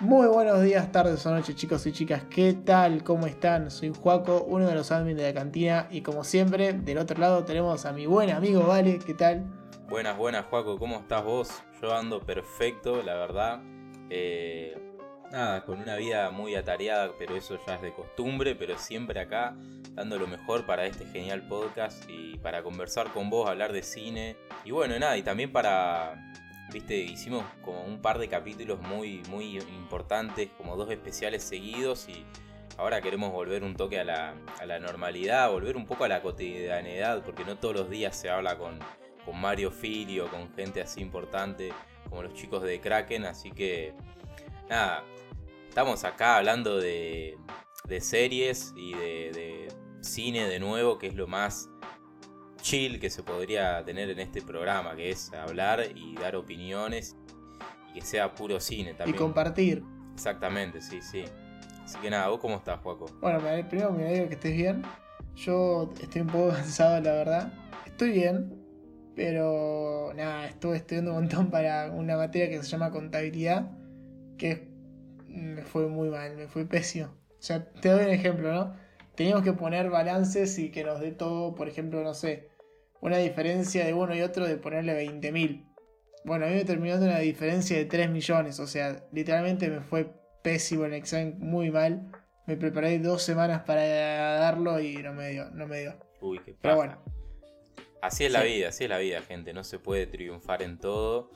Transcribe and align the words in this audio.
Muy 0.00 0.26
buenos 0.26 0.60
días, 0.60 0.92
tardes 0.92 1.24
o 1.24 1.30
noches 1.30 1.56
chicos 1.56 1.86
y 1.86 1.92
chicas, 1.92 2.24
¿qué 2.28 2.52
tal? 2.52 3.02
¿Cómo 3.02 3.26
están? 3.26 3.70
Soy 3.70 3.94
Juaco, 3.94 4.44
uno 4.46 4.66
de 4.68 4.74
los 4.74 4.92
admins 4.92 5.16
de 5.16 5.32
la 5.32 5.32
cantina 5.32 5.88
y 5.90 6.02
como 6.02 6.22
siempre, 6.22 6.74
del 6.74 6.98
otro 6.98 7.18
lado 7.18 7.44
tenemos 7.44 7.86
a 7.86 7.94
mi 7.94 8.04
buen 8.04 8.28
amigo 8.28 8.66
Vale, 8.66 8.98
¿qué 8.98 9.14
tal? 9.14 9.46
Buenas, 9.88 10.18
buenas 10.18 10.44
Juaco, 10.50 10.78
¿cómo 10.78 10.96
estás 10.96 11.24
vos? 11.24 11.62
Yo 11.80 11.96
ando 11.96 12.20
perfecto, 12.20 13.02
la 13.02 13.14
verdad. 13.14 13.62
Eh, 14.10 14.76
nada, 15.32 15.64
con 15.64 15.80
una 15.80 15.96
vida 15.96 16.30
muy 16.30 16.56
atareada, 16.56 17.12
pero 17.18 17.34
eso 17.34 17.58
ya 17.66 17.76
es 17.76 17.82
de 17.82 17.94
costumbre, 17.94 18.54
pero 18.54 18.76
siempre 18.76 19.18
acá 19.18 19.56
dando 19.94 20.18
lo 20.18 20.26
mejor 20.26 20.66
para 20.66 20.84
este 20.84 21.06
genial 21.06 21.48
podcast 21.48 22.04
y 22.10 22.36
para 22.36 22.62
conversar 22.62 23.10
con 23.14 23.30
vos, 23.30 23.48
hablar 23.48 23.72
de 23.72 23.82
cine 23.82 24.36
y 24.62 24.72
bueno, 24.72 24.98
nada, 24.98 25.16
y 25.16 25.22
también 25.22 25.50
para 25.50 26.34
viste, 26.76 26.98
hicimos 26.98 27.42
como 27.62 27.84
un 27.84 28.02
par 28.02 28.18
de 28.18 28.28
capítulos 28.28 28.78
muy, 28.82 29.22
muy 29.30 29.56
importantes, 29.56 30.50
como 30.58 30.76
dos 30.76 30.90
especiales 30.90 31.42
seguidos 31.42 32.06
y 32.06 32.26
ahora 32.76 33.00
queremos 33.00 33.32
volver 33.32 33.64
un 33.64 33.74
toque 33.74 33.98
a 33.98 34.04
la, 34.04 34.34
a 34.60 34.66
la 34.66 34.78
normalidad, 34.78 35.50
volver 35.50 35.74
un 35.78 35.86
poco 35.86 36.04
a 36.04 36.08
la 36.08 36.20
cotidianidad, 36.20 37.24
porque 37.24 37.46
no 37.46 37.56
todos 37.56 37.74
los 37.74 37.88
días 37.88 38.14
se 38.14 38.28
habla 38.28 38.58
con, 38.58 38.78
con 39.24 39.40
Mario 39.40 39.70
Filio, 39.70 40.28
con 40.28 40.54
gente 40.54 40.82
así 40.82 41.00
importante 41.00 41.72
como 42.10 42.22
los 42.22 42.34
chicos 42.34 42.62
de 42.62 42.78
Kraken, 42.78 43.24
así 43.24 43.52
que 43.52 43.94
nada, 44.68 45.02
estamos 45.70 46.04
acá 46.04 46.36
hablando 46.36 46.76
de, 46.76 47.38
de 47.88 48.00
series 48.02 48.74
y 48.76 48.92
de, 48.92 49.30
de 49.32 49.68
cine 50.02 50.46
de 50.46 50.60
nuevo, 50.60 50.98
que 50.98 51.06
es 51.06 51.14
lo 51.14 51.26
más 51.26 51.70
chill 52.66 52.98
que 52.98 53.10
se 53.10 53.22
podría 53.22 53.84
tener 53.84 54.10
en 54.10 54.18
este 54.18 54.42
programa, 54.42 54.96
que 54.96 55.10
es 55.10 55.32
hablar 55.32 55.84
y 55.94 56.16
dar 56.16 56.34
opiniones 56.34 57.16
y 57.88 57.94
que 57.94 58.00
sea 58.00 58.34
puro 58.34 58.58
cine 58.58 58.92
también. 58.94 59.14
Y 59.14 59.18
compartir. 59.18 59.84
Exactamente, 60.14 60.82
sí, 60.82 61.00
sí. 61.00 61.24
Así 61.84 61.96
que 62.00 62.10
nada, 62.10 62.26
¿vos 62.28 62.40
cómo 62.40 62.56
estás, 62.56 62.80
Juaco? 62.80 63.06
Bueno, 63.20 63.38
primero 63.68 63.92
me 63.92 64.06
alegro 64.08 64.28
que 64.28 64.34
estés 64.34 64.56
bien. 64.56 64.82
Yo 65.36 65.92
estoy 66.02 66.22
un 66.22 66.26
poco 66.26 66.48
cansado, 66.54 67.00
la 67.00 67.12
verdad. 67.12 67.52
Estoy 67.86 68.10
bien, 68.10 68.52
pero 69.14 70.12
nada, 70.16 70.48
estuve 70.48 70.78
estudiando 70.78 71.12
un 71.12 71.18
montón 71.18 71.50
para 71.50 71.92
una 71.92 72.16
materia 72.16 72.48
que 72.48 72.64
se 72.64 72.68
llama 72.68 72.90
contabilidad, 72.90 73.70
que 74.38 74.72
me 75.28 75.62
fue 75.62 75.86
muy 75.86 76.08
mal, 76.08 76.36
me 76.36 76.48
fue 76.48 76.64
pésimo. 76.64 77.06
O 77.06 77.42
sea, 77.42 77.70
te 77.70 77.90
doy 77.90 78.06
un 78.06 78.10
ejemplo, 78.10 78.52
¿no? 78.52 78.74
Teníamos 79.14 79.44
que 79.44 79.52
poner 79.52 79.88
balances 79.88 80.58
y 80.58 80.72
que 80.72 80.82
nos 80.82 80.98
dé 80.98 81.12
todo, 81.12 81.54
por 81.54 81.68
ejemplo, 81.68 82.02
no 82.02 82.12
sé, 82.12 82.55
una 83.00 83.18
diferencia 83.18 83.84
de 83.84 83.94
uno 83.94 84.14
y 84.14 84.22
otro 84.22 84.46
de 84.46 84.56
ponerle 84.56 85.06
20.000. 85.06 85.64
Bueno, 86.24 86.46
a 86.46 86.48
mí 86.48 86.54
me 86.56 86.64
terminó 86.64 86.94
dando 86.94 87.06
una 87.06 87.18
diferencia 87.20 87.76
de 87.76 87.84
3 87.84 88.10
millones, 88.10 88.58
o 88.58 88.66
sea, 88.66 89.04
literalmente 89.12 89.68
me 89.68 89.80
fue 89.80 90.12
pésimo 90.42 90.84
el 90.84 90.94
examen, 90.94 91.36
muy 91.38 91.70
mal. 91.70 92.10
Me 92.46 92.56
preparé 92.56 92.98
dos 93.00 93.22
semanas 93.22 93.62
para 93.62 93.82
darlo 94.38 94.80
y 94.80 94.96
no 94.98 95.12
me 95.12 95.30
dio, 95.30 95.50
no 95.50 95.66
me 95.66 95.80
dio. 95.80 95.98
Uy, 96.20 96.38
qué 96.44 96.54
Pero 96.60 96.76
bueno. 96.76 97.02
Así 98.00 98.24
es 98.24 98.32
la 98.32 98.44
vida, 98.44 98.68
así 98.68 98.84
es 98.84 98.90
la 98.90 98.98
vida, 98.98 99.20
gente. 99.22 99.52
No 99.52 99.64
se 99.64 99.80
puede 99.80 100.06
triunfar 100.06 100.62
en 100.62 100.78
todo. 100.78 101.32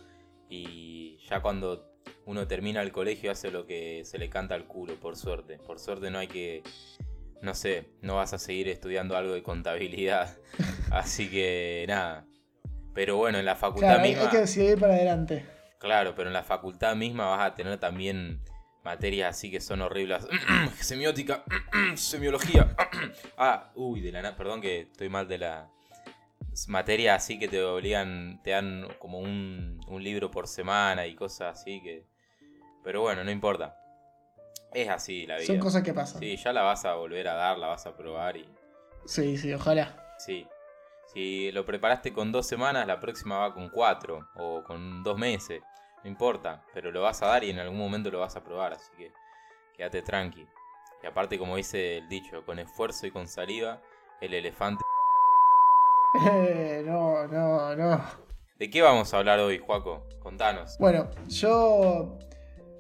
Y 0.49 1.19
ya 1.29 1.41
cuando 1.41 1.91
uno 2.27 2.47
termina 2.47 2.83
el 2.83 2.93
colegio 2.93 3.33
hace 3.33 3.51
lo 3.51 3.67
que 3.67 4.05
se 4.05 4.19
le 4.19 4.31
canta 4.31 4.55
al 4.55 4.67
culo, 4.67 4.95
por 5.01 5.17
suerte. 5.17 5.59
Por 5.59 5.81
suerte 5.81 6.11
no 6.11 6.19
hay 6.19 6.29
que 6.29 6.63
no 7.43 7.55
sé, 7.55 7.91
no 8.03 8.17
vas 8.17 8.33
a 8.33 8.39
seguir 8.39 8.69
estudiando 8.69 9.17
algo 9.17 9.33
de 9.35 9.43
contabilidad. 9.43 10.37
Así 10.91 11.31
que 11.31 11.85
nada. 11.89 12.27
Pero 12.95 13.17
bueno, 13.17 13.39
en 13.39 13.45
la 13.45 13.57
facultad 13.57 14.01
misma. 14.01 14.25
Hay 14.25 14.29
que 14.29 14.47
seguir 14.47 14.79
para 14.79 14.95
adelante. 14.95 15.47
Claro, 15.79 16.15
pero 16.15 16.29
en 16.29 16.35
la 16.35 16.43
facultad 16.43 16.95
misma 16.97 17.27
vas 17.27 17.53
a 17.53 17.55
tener 17.55 17.79
también 17.79 18.43
materias 18.85 19.37
así 19.37 19.51
que 19.51 19.61
son 19.61 19.81
horribles. 19.81 20.27
Semiótica, 20.81 21.45
semiología. 21.95 22.77
ah, 23.39 23.71
uy, 23.75 24.01
de 24.01 24.13
la 24.13 24.37
perdón 24.37 24.61
que 24.61 24.81
estoy 24.81 25.09
mal 25.09 25.29
de 25.29 25.39
la. 25.39 25.71
Materias 26.67 27.23
así 27.23 27.39
que 27.39 27.49
te 27.49 27.63
obligan, 27.63 28.41
te 28.43 28.51
dan 28.51 28.89
como 28.99 29.21
un, 29.21 29.81
un 29.87 30.03
libro 30.03 30.31
por 30.31 30.49
semana 30.49 31.07
y 31.07 31.15
cosas 31.15 31.61
así 31.61 31.81
que. 31.81 32.05
Pero 32.83 33.03
bueno, 33.03 33.25
no 33.25 33.31
importa. 33.31 33.77
Es 34.73 34.89
así 34.89 35.27
la 35.27 35.37
vida. 35.37 35.47
Son 35.47 35.59
cosas 35.59 35.83
que 35.83 35.93
pasan. 35.93 36.21
Sí, 36.21 36.37
ya 36.37 36.53
la 36.53 36.63
vas 36.63 36.85
a 36.85 36.95
volver 36.95 37.29
a 37.29 37.35
dar, 37.35 37.59
la 37.59 37.69
vas 37.69 37.87
a 37.87 37.97
probar 37.97 38.37
y. 38.37 38.49
Sí, 39.05 39.37
sí, 39.37 39.53
ojalá. 39.53 40.15
Sí. 40.19 40.47
Si 41.13 41.51
lo 41.51 41.67
preparaste 41.67 42.13
con 42.13 42.31
dos 42.31 42.47
semanas, 42.47 42.87
la 42.87 43.01
próxima 43.01 43.39
va 43.39 43.53
con 43.53 43.69
cuatro 43.69 44.29
o 44.37 44.63
con 44.63 45.03
dos 45.03 45.19
meses. 45.19 45.61
No 46.05 46.09
importa, 46.09 46.65
pero 46.73 46.93
lo 46.93 47.03
vas 47.03 47.21
a 47.23 47.27
dar 47.27 47.45
y 47.45 47.51
en 47.51 47.59
algún 47.59 47.79
momento 47.79 48.11
lo 48.11 48.21
vas 48.21 48.37
a 48.37 48.45
probar, 48.45 48.73
así 48.73 48.91
que 48.97 49.13
quédate 49.77 50.03
tranqui. 50.03 50.47
Y 51.03 51.07
aparte, 51.07 51.39
como 51.39 51.57
dice 51.57 51.99
el 51.99 52.09
dicho, 52.09 52.45
con 52.45 52.59
esfuerzo 52.59 53.07
y 53.07 53.11
con 53.11 53.27
saliva, 53.27 53.81
el 54.21 54.35
elefante. 54.35 54.85
Eh, 56.27 56.83
no, 56.85 57.29
no, 57.29 57.77
no. 57.77 58.05
¿De 58.59 58.69
qué 58.69 58.83
vamos 58.83 59.15
a 59.15 59.19
hablar 59.19 59.39
hoy, 59.39 59.59
Juaco? 59.59 60.09
Contanos. 60.21 60.77
Bueno, 60.79 61.09
yo 61.29 62.19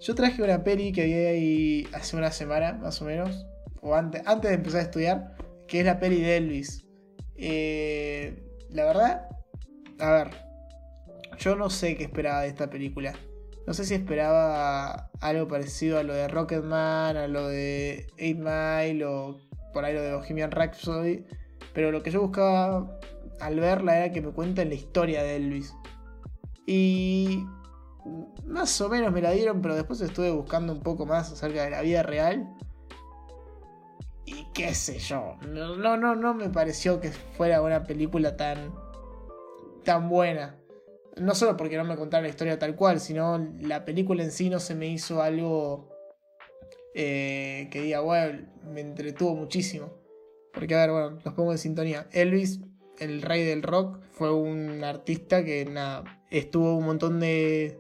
yo 0.00 0.14
traje 0.14 0.42
una 0.42 0.64
peli 0.64 0.92
que 0.92 1.04
vi 1.04 1.12
ahí 1.12 1.88
hace 1.92 2.16
una 2.16 2.30
semana, 2.30 2.72
más 2.74 3.00
o 3.02 3.04
menos, 3.04 3.46
o 3.82 3.94
antes, 3.94 4.22
antes 4.26 4.50
de 4.50 4.56
empezar 4.56 4.80
a 4.80 4.84
estudiar, 4.84 5.36
que 5.68 5.80
es 5.80 5.86
la 5.86 5.98
peli 5.98 6.20
de 6.20 6.36
Elvis. 6.36 6.86
Eh, 7.36 8.42
la 8.70 8.84
verdad, 8.84 9.28
a 9.98 10.10
ver, 10.12 10.30
yo 11.38 11.56
no 11.56 11.70
sé 11.70 11.96
qué 11.96 12.04
esperaba 12.04 12.42
de 12.42 12.48
esta 12.48 12.70
película. 12.70 13.12
No 13.66 13.74
sé 13.74 13.84
si 13.84 13.94
esperaba 13.94 15.10
algo 15.20 15.46
parecido 15.48 15.98
a 15.98 16.02
lo 16.02 16.14
de 16.14 16.28
Rocketman, 16.28 17.16
a 17.16 17.28
lo 17.28 17.48
de 17.48 18.06
8 18.14 18.24
Mile 18.38 19.04
o 19.04 19.38
por 19.72 19.84
ahí 19.84 19.94
lo 19.94 20.02
de 20.02 20.14
Bohemian 20.14 20.50
Rhapsody. 20.50 21.24
Pero 21.72 21.92
lo 21.92 22.02
que 22.02 22.10
yo 22.10 22.20
buscaba 22.20 22.98
al 23.38 23.60
verla 23.60 23.98
era 23.98 24.12
que 24.12 24.20
me 24.20 24.32
cuenten 24.32 24.70
la 24.70 24.74
historia 24.74 25.22
de 25.22 25.36
Elvis. 25.36 25.74
Y 26.66 27.44
más 28.46 28.80
o 28.80 28.88
menos 28.88 29.12
me 29.12 29.20
la 29.20 29.30
dieron, 29.30 29.60
pero 29.62 29.74
después 29.74 30.00
estuve 30.00 30.30
buscando 30.30 30.72
un 30.72 30.80
poco 30.80 31.06
más 31.06 31.32
acerca 31.32 31.64
de 31.64 31.70
la 31.70 31.82
vida 31.82 32.02
real. 32.02 32.48
Y 34.24 34.46
qué 34.54 34.74
sé 34.74 34.98
yo, 34.98 35.36
no, 35.48 35.96
no, 35.96 36.14
no 36.14 36.34
me 36.34 36.48
pareció 36.50 37.00
que 37.00 37.10
fuera 37.10 37.62
una 37.62 37.84
película 37.84 38.36
tan, 38.36 38.72
tan 39.84 40.08
buena. 40.08 40.56
No 41.16 41.34
solo 41.34 41.56
porque 41.56 41.76
no 41.76 41.84
me 41.84 41.96
contaron 41.96 42.24
la 42.24 42.30
historia 42.30 42.58
tal 42.58 42.76
cual, 42.76 43.00
sino 43.00 43.38
la 43.60 43.84
película 43.84 44.22
en 44.22 44.30
sí 44.30 44.48
no 44.48 44.60
se 44.60 44.74
me 44.74 44.86
hizo 44.86 45.20
algo 45.20 45.88
eh, 46.94 47.68
que 47.70 47.82
diga, 47.82 48.00
bueno, 48.00 48.46
me 48.72 48.80
entretuvo 48.80 49.34
muchísimo. 49.34 49.92
Porque, 50.52 50.74
a 50.74 50.78
ver, 50.78 50.90
bueno, 50.90 51.18
los 51.24 51.34
pongo 51.34 51.52
en 51.52 51.58
sintonía. 51.58 52.08
Elvis, 52.12 52.60
el 52.98 53.22
rey 53.22 53.44
del 53.44 53.62
rock, 53.62 54.00
fue 54.12 54.32
un 54.32 54.84
artista 54.84 55.44
que 55.44 55.66
estuvo 56.30 56.76
un 56.76 56.84
montón 56.84 57.20
de, 57.20 57.79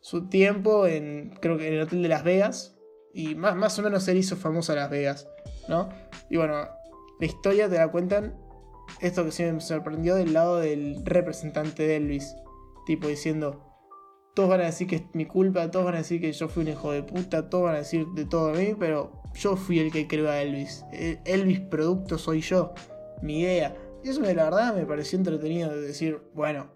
su 0.00 0.28
tiempo 0.28 0.86
en, 0.86 1.36
creo 1.40 1.58
que 1.58 1.68
en 1.68 1.74
el 1.74 1.82
Hotel 1.82 2.02
de 2.02 2.08
Las 2.08 2.24
Vegas. 2.24 2.76
Y 3.12 3.34
más, 3.34 3.56
más 3.56 3.78
o 3.78 3.82
menos 3.82 4.06
él 4.08 4.18
hizo 4.18 4.36
famoso 4.36 4.72
a 4.72 4.76
Las 4.76 4.90
Vegas, 4.90 5.28
¿no? 5.68 5.88
Y 6.30 6.36
bueno, 6.36 6.68
la 7.18 7.26
historia 7.26 7.68
te 7.68 7.76
la 7.76 7.88
cuentan, 7.88 8.36
esto 9.00 9.24
que 9.24 9.32
sí 9.32 9.42
me 9.44 9.60
sorprendió 9.60 10.14
del 10.14 10.32
lado 10.32 10.58
del 10.58 11.04
representante 11.04 11.86
de 11.86 11.96
Elvis. 11.96 12.36
Tipo 12.86 13.08
diciendo, 13.08 13.68
todos 14.34 14.50
van 14.50 14.60
a 14.60 14.66
decir 14.66 14.86
que 14.86 14.96
es 14.96 15.02
mi 15.14 15.26
culpa, 15.26 15.70
todos 15.70 15.84
van 15.84 15.96
a 15.96 15.98
decir 15.98 16.20
que 16.20 16.32
yo 16.32 16.48
fui 16.48 16.62
un 16.62 16.68
hijo 16.68 16.92
de 16.92 17.02
puta, 17.02 17.50
todos 17.50 17.64
van 17.64 17.74
a 17.74 17.78
decir 17.78 18.06
de 18.14 18.24
todo 18.24 18.50
a 18.50 18.52
mí, 18.52 18.76
pero 18.78 19.20
yo 19.34 19.56
fui 19.56 19.80
el 19.80 19.90
que 19.90 20.06
creó 20.06 20.30
a 20.30 20.40
Elvis. 20.40 20.84
Elvis 21.24 21.60
producto 21.60 22.18
soy 22.18 22.40
yo, 22.40 22.72
mi 23.20 23.40
idea. 23.40 23.76
Y 24.04 24.10
eso 24.10 24.20
la 24.20 24.44
verdad 24.44 24.74
me 24.74 24.86
pareció 24.86 25.18
entretenido 25.18 25.70
de 25.70 25.80
decir, 25.80 26.20
bueno, 26.34 26.70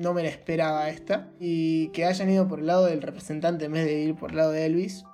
no 0.00 0.14
me 0.14 0.22
la 0.22 0.30
esperaba 0.30 0.88
esta. 0.88 1.30
Y 1.38 1.88
que 1.88 2.04
hayan 2.06 2.30
ido 2.30 2.48
por 2.48 2.60
el 2.60 2.66
lado 2.66 2.86
del 2.86 3.02
representante 3.02 3.66
en 3.66 3.72
vez 3.72 3.84
de 3.84 4.00
ir 4.00 4.16
por 4.16 4.30
el 4.30 4.38
lado 4.38 4.50
de 4.50 4.66
Elvis, 4.66 5.04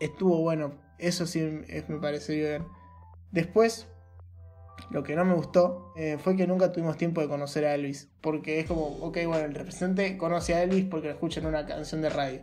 estuvo 0.00 0.38
bueno. 0.38 0.74
Eso 0.98 1.26
sí 1.26 1.40
me 1.40 1.98
pareció 1.98 2.34
bien. 2.34 2.64
Después, 3.32 3.88
lo 4.90 5.02
que 5.02 5.16
no 5.16 5.24
me 5.24 5.34
gustó 5.34 5.92
eh, 5.96 6.18
fue 6.22 6.36
que 6.36 6.46
nunca 6.46 6.70
tuvimos 6.70 6.96
tiempo 6.96 7.20
de 7.20 7.28
conocer 7.28 7.64
a 7.64 7.74
Elvis. 7.74 8.10
Porque 8.20 8.60
es 8.60 8.66
como, 8.66 8.86
ok, 9.00 9.18
bueno, 9.26 9.46
el 9.46 9.54
representante 9.54 10.16
conoce 10.18 10.54
a 10.54 10.62
Elvis 10.62 10.84
porque 10.84 11.08
lo 11.08 11.14
escucha 11.14 11.40
en 11.40 11.46
una 11.46 11.66
canción 11.66 12.02
de 12.02 12.10
radio. 12.10 12.40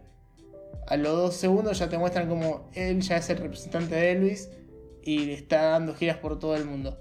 A 0.88 0.98
los 0.98 1.16
dos 1.16 1.36
segundos 1.36 1.78
ya 1.78 1.88
te 1.88 1.98
muestran 2.00 2.28
como 2.28 2.70
él 2.74 3.02
ya 3.02 3.18
es 3.18 3.30
el 3.30 3.38
representante 3.38 3.94
de 3.94 4.12
Elvis 4.12 4.50
y 5.04 5.26
le 5.26 5.34
está 5.34 5.64
dando 5.70 5.94
giras 5.94 6.18
por 6.18 6.40
todo 6.40 6.56
el 6.56 6.66
mundo. 6.66 7.00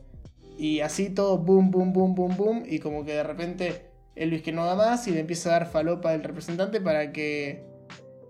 Y 0.58 0.80
así 0.80 1.08
todo, 1.08 1.38
boom, 1.38 1.70
boom, 1.70 1.92
boom, 1.92 2.14
boom, 2.14 2.36
boom. 2.36 2.62
Y 2.66 2.80
como 2.80 3.04
que 3.04 3.14
de 3.14 3.22
repente 3.22 3.87
Elvis 4.18 4.42
que 4.42 4.52
no 4.52 4.66
da 4.66 4.74
más 4.74 5.06
y 5.06 5.12
le 5.12 5.20
empieza 5.20 5.50
a 5.50 5.52
dar 5.52 5.70
falopa 5.70 6.10
al 6.10 6.22
representante 6.22 6.80
para 6.80 7.12
que 7.12 7.64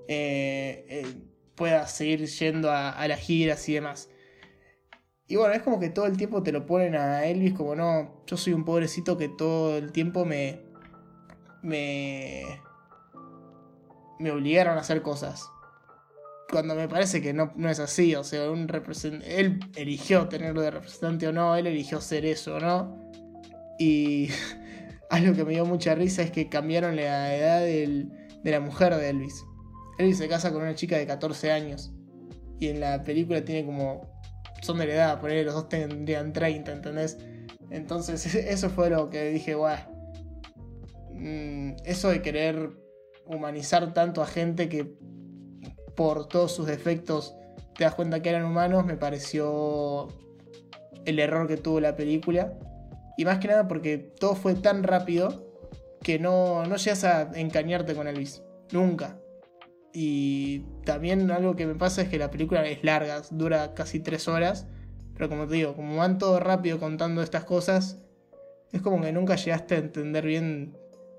eh, 0.09 0.85
eh, 0.89 1.07
pueda 1.55 1.87
seguir 1.87 2.27
yendo 2.27 2.71
a, 2.71 3.07
las 3.09 3.21
giras 3.21 3.69
y 3.69 3.75
demás. 3.75 4.09
Y 5.27 5.37
bueno, 5.37 5.53
es 5.53 5.63
como 5.63 5.79
que 5.79 5.91
todo 5.91 6.07
el 6.07 6.17
tiempo 6.17 6.43
te 6.43 6.53
lo 6.53 6.65
ponen 6.65 6.95
a 6.95 7.27
Elvis 7.27 7.53
como 7.53 7.75
no, 7.75 8.25
yo 8.27 8.37
soy 8.37 8.55
un 8.55 8.65
pobrecito 8.65 9.19
que 9.19 9.29
todo 9.29 9.77
el 9.77 9.93
tiempo 9.93 10.25
me... 10.25 10.61
me... 11.63 12.45
me 14.19 14.31
obligaron 14.31 14.79
a 14.79 14.81
hacer 14.81 15.03
cosas. 15.03 15.51
cuando 16.51 16.75
me 16.75 16.89
parece 16.89 17.21
que 17.21 17.35
no, 17.35 17.53
no 17.57 17.69
es 17.69 17.81
así, 17.81 18.15
o 18.15 18.25
sea, 18.25 18.51
un 18.51 18.69
él 19.25 19.61
eligió 19.77 20.29
tenerlo 20.29 20.63
de 20.63 20.71
representante 20.71 21.29
o 21.29 21.33
no, 21.33 21.57
él 21.57 21.67
eligió 21.67 22.01
ser 22.01 22.25
eso 22.25 22.57
o 22.57 22.61
no. 22.61 23.11
Y 23.79 24.31
algo 25.11 25.35
que 25.35 25.45
me 25.45 25.53
dio 25.53 25.65
mucha 25.65 25.95
risa 25.95 26.23
es 26.23 26.31
que 26.31 26.49
cambiaron 26.49 26.97
la 26.97 27.35
edad 27.35 27.61
de 27.61 28.51
la 28.51 28.61
mujer 28.61 28.95
de 28.95 29.11
Elvis. 29.11 29.45
Elvis 29.99 30.19
se 30.19 30.29
casa 30.29 30.53
con 30.53 30.63
una 30.63 30.75
chica 30.75 30.97
de 30.97 31.07
14 31.07 31.51
años. 31.51 31.93
Y 32.61 32.69
en 32.69 32.81
la 32.81 33.03
película 33.03 33.45
tiene 33.45 33.67
como. 33.67 34.19
Son 34.63 34.79
de 34.79 34.87
la 34.87 34.95
edad, 34.95 35.21
por 35.21 35.31
ahí 35.31 35.45
los 35.45 35.55
dos 35.55 35.69
tendrían 35.69 36.33
30, 36.33 36.73
¿entendés? 36.73 37.19
Entonces, 37.71 38.35
eso 38.35 38.71
fue 38.71 38.91
lo 38.91 39.11
que 39.11 39.31
dije, 39.31 39.55
guau. 39.55 39.79
Mm, 41.13 41.77
eso 41.85 42.09
de 42.11 42.23
querer 42.23 42.71
humanizar 43.27 43.93
tanto 43.93 44.23
a 44.23 44.27
gente 44.27 44.69
que 44.69 44.97
por 45.95 46.29
todos 46.29 46.53
sus 46.53 46.67
defectos 46.67 47.35
te 47.77 47.85
das 47.85 47.95
cuenta 47.95 48.23
que 48.23 48.31
eran 48.31 48.45
humanos, 48.45 48.85
me 48.85 48.97
pareció 48.97 50.09
el 51.05 51.19
error 51.19 51.47
que 51.47 51.57
tuvo 51.57 51.81
la 51.81 51.97
película. 51.97 52.59
Y 53.19 53.25
más 53.25 53.41
que 53.41 53.49
nada 53.49 53.67
porque 53.67 53.99
todo 53.99 54.37
fue 54.37 54.55
tan 54.55 54.85
rápido 54.85 55.45
que 56.05 56.21
no, 56.21 56.65
no 56.67 56.77
llegas 56.77 57.03
a 57.03 57.33
engañarte 57.35 57.97
con 57.97 58.07
Elvis. 58.07 58.45
Nunca. 58.71 59.19
Y 59.93 60.61
también 60.85 61.29
algo 61.33 61.57
que 61.57 61.67
me 61.67 61.75
pasa 61.75 62.03
es 62.03 62.09
que 62.09 62.17
la 62.17 62.31
película 62.31 62.65
es 62.65 62.85
larga, 62.85 63.21
dura 63.33 63.75
casi 63.75 63.99
tres 63.99 64.29
horas. 64.29 64.69
Pero 65.15 65.29
como 65.29 65.49
te 65.49 65.57
digo, 65.57 65.75
como 65.75 65.97
van 65.97 66.19
todo 66.19 66.39
rápido 66.39 66.79
contando 66.79 67.21
estas 67.21 67.43
cosas, 67.43 68.01
es 68.71 68.83
como 68.83 69.03
que 69.03 69.11
nunca 69.11 69.35
llegaste 69.35 69.75
a 69.75 69.79
entender 69.79 70.25
bien 70.25 70.77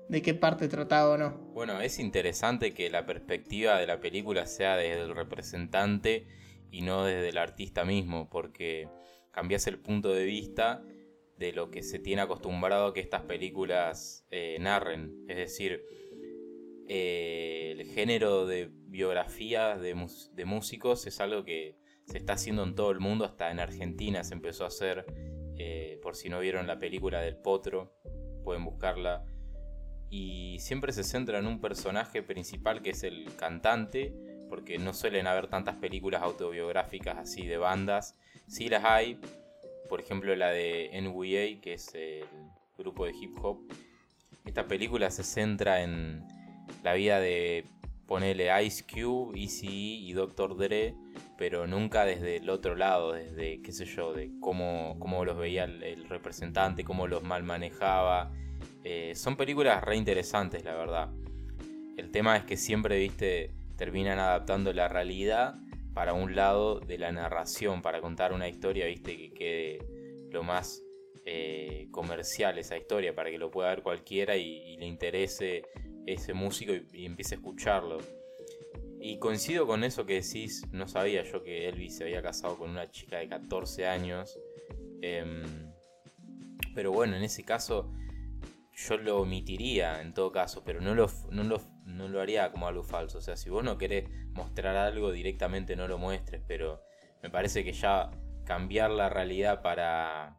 de 0.08 0.22
qué 0.22 0.32
parte 0.32 0.68
trataba 0.68 1.10
o 1.10 1.18
no. 1.18 1.36
Bueno, 1.52 1.82
es 1.82 1.98
interesante 1.98 2.72
que 2.72 2.88
la 2.88 3.04
perspectiva 3.04 3.76
de 3.76 3.86
la 3.86 4.00
película 4.00 4.46
sea 4.46 4.74
desde 4.76 5.02
el 5.02 5.14
representante 5.14 6.26
y 6.70 6.80
no 6.80 7.04
desde 7.04 7.28
el 7.28 7.36
artista 7.36 7.84
mismo, 7.84 8.30
porque 8.30 8.88
cambias 9.32 9.66
el 9.66 9.78
punto 9.78 10.14
de 10.14 10.24
vista 10.24 10.82
de 11.40 11.54
lo 11.54 11.70
que 11.70 11.82
se 11.82 11.98
tiene 11.98 12.20
acostumbrado 12.20 12.88
a 12.88 12.94
que 12.94 13.00
estas 13.00 13.22
películas 13.22 14.26
eh, 14.30 14.58
narren. 14.60 15.24
Es 15.26 15.38
decir, 15.38 15.82
eh, 16.86 17.74
el 17.78 17.86
género 17.86 18.44
de 18.46 18.70
biografías 18.70 19.80
de, 19.80 19.94
músicos 20.44 21.06
es 21.06 21.18
algo 21.18 21.42
que 21.42 21.78
se 22.04 22.18
está 22.18 22.34
haciendo 22.34 22.62
en 22.62 22.74
todo 22.74 22.90
el 22.90 23.00
mundo, 23.00 23.24
hasta 23.24 23.50
en 23.50 23.58
Argentina 23.58 24.22
se 24.22 24.34
empezó 24.34 24.64
a 24.64 24.66
hacer, 24.66 25.06
eh, 25.56 25.98
por 26.02 26.14
si 26.14 26.28
no 26.28 26.40
vieron 26.40 26.66
la 26.66 26.78
película 26.78 27.22
del 27.22 27.38
Potro, 27.38 27.96
pueden 28.44 28.62
buscarla. 28.62 29.24
Y 30.10 30.58
siempre 30.58 30.92
se 30.92 31.04
centra 31.04 31.38
en 31.38 31.46
un 31.46 31.62
personaje 31.62 32.22
principal 32.22 32.82
que 32.82 32.90
es 32.90 33.02
el 33.02 33.34
cantante, 33.36 34.12
porque 34.50 34.76
no 34.78 34.92
suelen 34.92 35.26
haber 35.26 35.46
tantas 35.46 35.76
películas 35.76 36.20
autobiográficas 36.20 37.16
así 37.16 37.46
de 37.46 37.56
bandas. 37.56 38.18
Sí 38.46 38.68
las 38.68 38.84
hay, 38.84 39.18
por 39.90 40.00
ejemplo 40.00 40.34
la 40.36 40.50
de 40.50 40.88
NWA, 41.02 41.60
que 41.60 41.74
es 41.74 41.92
el 41.96 42.24
grupo 42.78 43.04
de 43.04 43.12
hip 43.12 43.36
hop. 43.42 43.58
Esta 44.46 44.68
película 44.68 45.10
se 45.10 45.24
centra 45.24 45.82
en 45.82 46.26
la 46.84 46.94
vida 46.94 47.18
de 47.18 47.64
ponerle 48.06 48.48
Ice 48.64 48.84
Cube, 48.84 49.38
Easy 49.38 50.08
y 50.08 50.12
Dr. 50.12 50.56
Dre, 50.56 50.94
pero 51.36 51.66
nunca 51.66 52.04
desde 52.04 52.36
el 52.36 52.48
otro 52.50 52.76
lado, 52.76 53.12
desde, 53.12 53.60
qué 53.62 53.72
sé 53.72 53.84
yo, 53.84 54.12
de 54.12 54.30
cómo, 54.40 54.96
cómo 55.00 55.24
los 55.24 55.36
veía 55.36 55.64
el, 55.64 56.08
representante, 56.08 56.84
cómo 56.84 57.08
los 57.08 57.24
mal 57.24 57.42
manejaba. 57.42 58.32
Eh, 58.84 59.14
son 59.16 59.36
películas 59.36 59.82
re 59.82 59.96
interesantes, 59.96 60.64
la 60.64 60.74
verdad. 60.74 61.10
El 61.96 62.12
tema 62.12 62.36
es 62.36 62.44
que 62.44 62.56
siempre, 62.56 62.96
viste, 62.96 63.50
terminan 63.76 64.20
adaptando 64.20 64.72
la 64.72 64.86
realidad 64.86 65.56
para 65.94 66.12
un 66.12 66.34
lado 66.34 66.80
de 66.80 66.98
la 66.98 67.12
narración, 67.12 67.82
para 67.82 68.00
contar 68.00 68.32
una 68.32 68.48
historia, 68.48 68.86
viste, 68.86 69.16
que 69.16 69.32
quede 69.32 69.78
lo 70.30 70.42
más 70.42 70.82
eh, 71.24 71.88
comercial 71.90 72.58
esa 72.58 72.76
historia, 72.76 73.14
para 73.14 73.30
que 73.30 73.38
lo 73.38 73.50
pueda 73.50 73.70
ver 73.70 73.82
cualquiera 73.82 74.36
y, 74.36 74.76
le 74.76 74.86
interese 74.86 75.62
ese 76.06 76.32
músico 76.32 76.72
y, 76.92 77.06
empiece 77.06 77.34
a 77.34 77.38
escucharlo. 77.38 77.98
Y 79.00 79.18
coincido 79.18 79.66
con 79.66 79.82
eso 79.82 80.04
que 80.06 80.20
decís, 80.20 80.62
no 80.72 80.86
sabía 80.86 81.24
yo 81.24 81.42
que 81.42 81.68
Elvis 81.68 81.96
se 81.96 82.04
había 82.04 82.22
casado 82.22 82.56
con 82.56 82.70
una 82.70 82.90
chica 82.90 83.18
de 83.18 83.28
14 83.28 83.86
años. 83.86 84.38
Em, 85.00 85.42
pero 86.74 86.92
bueno, 86.92 87.16
en 87.16 87.22
ese 87.22 87.42
caso 87.44 87.92
yo 88.72 88.96
lo 88.96 89.20
omitiría 89.20 90.00
en 90.00 90.14
todo 90.14 90.32
caso, 90.32 90.62
pero 90.64 90.80
no 90.80 90.94
lo, 90.94 91.10
no 91.30 91.42
lo 91.42 91.60
no 91.96 92.08
lo 92.08 92.20
haría 92.20 92.50
como 92.50 92.66
algo 92.66 92.82
falso. 92.82 93.18
O 93.18 93.20
sea, 93.20 93.36
si 93.36 93.50
vos 93.50 93.64
no 93.64 93.78
querés 93.78 94.08
mostrar 94.32 94.76
algo 94.76 95.12
directamente 95.12 95.76
no 95.76 95.88
lo 95.88 95.98
muestres, 95.98 96.42
pero 96.46 96.82
me 97.22 97.30
parece 97.30 97.64
que 97.64 97.72
ya 97.72 98.10
cambiar 98.44 98.90
la 98.90 99.08
realidad 99.08 99.62
para, 99.62 100.36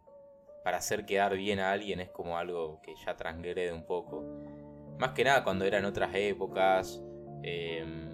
para 0.63 0.77
hacer 0.77 1.05
quedar 1.05 1.35
bien 1.35 1.59
a 1.59 1.71
alguien 1.71 1.99
es 1.99 2.09
como 2.09 2.37
algo 2.37 2.81
que 2.81 2.93
ya 3.05 3.15
transgrede 3.15 3.71
un 3.71 3.85
poco. 3.85 4.23
Más 4.99 5.11
que 5.11 5.23
nada 5.23 5.43
cuando 5.43 5.65
eran 5.65 5.85
otras 5.85 6.13
épocas, 6.13 7.01
em, 7.43 8.09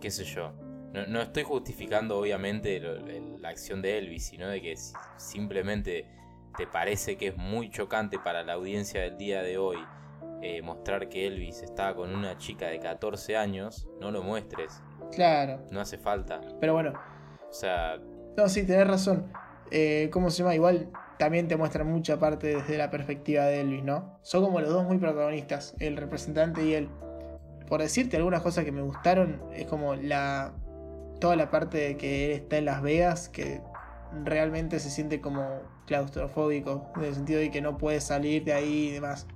qué 0.00 0.10
sé 0.10 0.24
yo. 0.24 0.52
No, 0.92 1.22
estoy 1.22 1.42
justificando 1.42 2.18
obviamente 2.18 2.78
la 2.78 3.48
acción 3.48 3.80
de 3.80 3.96
Elvis, 3.96 4.26
sino 4.26 4.46
de 4.48 4.60
que 4.60 4.74
simplemente 5.16 6.06
te 6.56 6.66
parece 6.66 7.16
que 7.16 7.28
es 7.28 7.36
muy 7.36 7.70
chocante 7.70 8.18
para 8.18 8.42
la 8.42 8.52
audiencia 8.52 9.00
del 9.00 9.16
día 9.16 9.42
de 9.42 9.56
hoy 9.56 9.78
eh, 10.42 10.60
mostrar 10.60 11.08
que 11.08 11.26
Elvis 11.28 11.62
está 11.62 11.94
con 11.94 12.12
una 12.12 12.36
chica 12.36 12.66
de 12.66 12.80
14 12.80 13.36
años, 13.36 13.88
no 14.00 14.10
lo 14.10 14.22
muestres. 14.22 14.82
Claro. 15.12 15.60
No 15.70 15.80
hace 15.80 15.98
falta. 15.98 16.40
Pero 16.60 16.72
bueno. 16.72 16.92
O 17.48 17.52
sea. 17.52 17.98
No, 18.36 18.48
sí, 18.48 18.66
tenés 18.66 18.88
razón. 18.88 19.32
Eh, 19.70 20.10
¿Cómo 20.12 20.30
se 20.30 20.38
llama? 20.38 20.54
Igual 20.54 20.90
también 21.18 21.46
te 21.46 21.56
muestra 21.56 21.84
mucha 21.84 22.18
parte 22.18 22.56
desde 22.56 22.76
la 22.76 22.90
perspectiva 22.90 23.44
de 23.44 23.60
Elvis, 23.60 23.84
¿no? 23.84 24.18
Son 24.22 24.42
como 24.42 24.60
los 24.60 24.70
dos 24.70 24.84
muy 24.84 24.98
protagonistas, 24.98 25.76
el 25.78 25.96
representante 25.96 26.64
y 26.64 26.74
él. 26.74 26.88
Por 27.68 27.80
decirte 27.80 28.16
algunas 28.16 28.42
cosas 28.42 28.64
que 28.64 28.72
me 28.72 28.82
gustaron, 28.82 29.40
es 29.52 29.66
como 29.66 29.94
la. 29.94 30.52
toda 31.20 31.36
la 31.36 31.50
parte 31.50 31.78
de 31.78 31.96
que 31.96 32.26
él 32.26 32.32
está 32.32 32.58
en 32.58 32.64
Las 32.64 32.82
Vegas, 32.82 33.28
que 33.28 33.60
realmente 34.24 34.80
se 34.80 34.90
siente 34.90 35.20
como 35.20 35.62
claustrofóbico, 35.86 36.90
en 36.96 37.04
el 37.04 37.14
sentido 37.14 37.38
de 37.38 37.50
que 37.52 37.60
no 37.60 37.78
puede 37.78 38.00
salir 38.00 38.42
de 38.42 38.54
ahí 38.54 38.88
y 38.88 38.90
demás. 38.90 39.28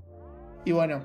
Y 0.67 0.73
bueno, 0.73 1.01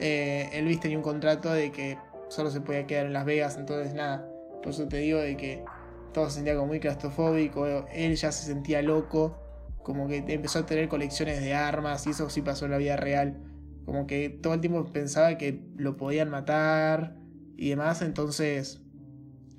eh, 0.00 0.50
Elvis 0.52 0.80
tenía 0.80 0.96
un 0.96 1.04
contrato 1.04 1.52
de 1.52 1.70
que 1.70 1.96
solo 2.28 2.50
se 2.50 2.60
podía 2.60 2.84
quedar 2.84 3.06
en 3.06 3.12
Las 3.12 3.24
Vegas, 3.24 3.56
entonces 3.56 3.94
nada. 3.94 4.28
Por 4.60 4.72
eso 4.72 4.88
te 4.88 4.96
digo 4.96 5.20
de 5.20 5.36
que 5.36 5.64
todo 6.12 6.28
se 6.28 6.36
sentía 6.36 6.56
como 6.56 6.66
muy 6.66 6.80
claustrofóbico, 6.80 7.86
él 7.92 8.16
ya 8.16 8.32
se 8.32 8.46
sentía 8.46 8.82
loco, 8.82 9.38
como 9.84 10.08
que 10.08 10.16
empezó 10.16 10.58
a 10.58 10.66
tener 10.66 10.88
colecciones 10.88 11.40
de 11.40 11.54
armas 11.54 12.08
y 12.08 12.10
eso 12.10 12.28
sí 12.28 12.42
pasó 12.42 12.64
en 12.64 12.72
la 12.72 12.78
vida 12.78 12.96
real. 12.96 13.40
Como 13.84 14.08
que 14.08 14.30
todo 14.30 14.54
el 14.54 14.60
tiempo 14.60 14.84
pensaba 14.92 15.38
que 15.38 15.62
lo 15.76 15.96
podían 15.96 16.28
matar 16.28 17.16
y 17.56 17.68
demás, 17.68 18.02
entonces 18.02 18.82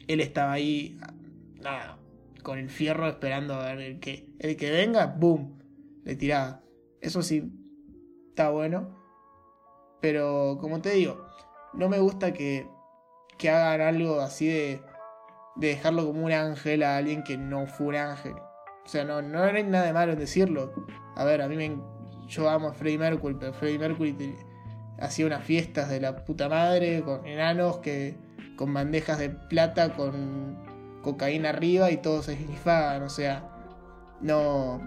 él 0.07 0.19
estaba 0.19 0.51
ahí, 0.51 0.99
nada, 1.61 1.97
con 2.43 2.59
el 2.59 2.69
fierro 2.69 3.07
esperando 3.07 3.53
a 3.53 3.73
ver 3.73 3.79
el 3.79 3.99
que, 4.01 4.27
el 4.39 4.57
que 4.57 4.69
venga, 4.69 5.05
¡boom! 5.05 5.59
Le 6.03 6.17
tiraba. 6.17 6.61
Eso 6.99 7.21
sí, 7.21 7.53
está 8.31 8.49
bueno. 8.49 9.04
Pero 10.01 10.57
como 10.59 10.81
te 10.81 10.91
digo, 10.91 11.25
no 11.73 11.89
me 11.89 11.99
gusta 11.99 12.33
que, 12.33 12.67
que 13.37 13.49
hagan 13.49 13.81
algo 13.81 14.21
así 14.21 14.47
de, 14.47 14.81
de 15.55 15.67
dejarlo 15.67 16.05
como 16.05 16.25
un 16.25 16.31
ángel 16.31 16.83
a 16.83 16.97
alguien 16.97 17.23
que 17.23 17.37
no 17.37 17.67
fue 17.67 17.87
un 17.87 17.95
ángel. 17.95 18.33
O 18.85 18.87
sea, 18.87 19.03
no, 19.03 19.21
no 19.21 19.43
hay 19.43 19.63
nada 19.63 19.85
de 19.85 19.93
malo 19.93 20.13
en 20.13 20.19
decirlo. 20.19 20.71
A 21.15 21.23
ver, 21.23 21.41
a 21.41 21.47
mí 21.47 21.55
me, 21.55 21.77
yo 22.27 22.49
amo 22.49 22.69
a 22.69 22.73
Freddie 22.73 22.99
Mercury, 22.99 23.35
pero 23.39 23.53
Freddie 23.53 23.79
Mercury 23.79 24.35
hacía 24.99 25.25
unas 25.25 25.43
fiestas 25.43 25.89
de 25.89 25.99
la 25.99 26.23
puta 26.23 26.49
madre 26.49 27.01
con 27.01 27.25
enanos 27.25 27.79
que 27.79 28.17
con 28.55 28.73
bandejas 28.73 29.19
de 29.19 29.29
plata 29.29 29.93
con 29.95 31.01
cocaína 31.01 31.49
arriba 31.49 31.91
y 31.91 31.97
todos 31.97 32.25
se 32.25 32.33
esnifaban. 32.39 33.03
O 33.03 33.09
sea, 33.09 33.49
no, 34.21 34.81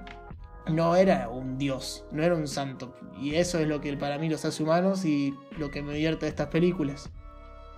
no 0.68 0.96
era 0.96 1.28
un 1.28 1.58
dios, 1.58 2.04
no 2.10 2.22
era 2.22 2.34
un 2.34 2.48
santo. 2.48 2.94
Y 3.20 3.34
eso 3.34 3.58
es 3.58 3.66
lo 3.66 3.80
que 3.80 3.96
para 3.96 4.18
mí 4.18 4.28
los 4.28 4.44
hace 4.44 4.62
humanos 4.62 5.04
y 5.04 5.34
lo 5.56 5.70
que 5.70 5.82
me 5.82 5.94
divierte 5.94 6.26
de 6.26 6.30
estas 6.30 6.48
películas. 6.48 7.10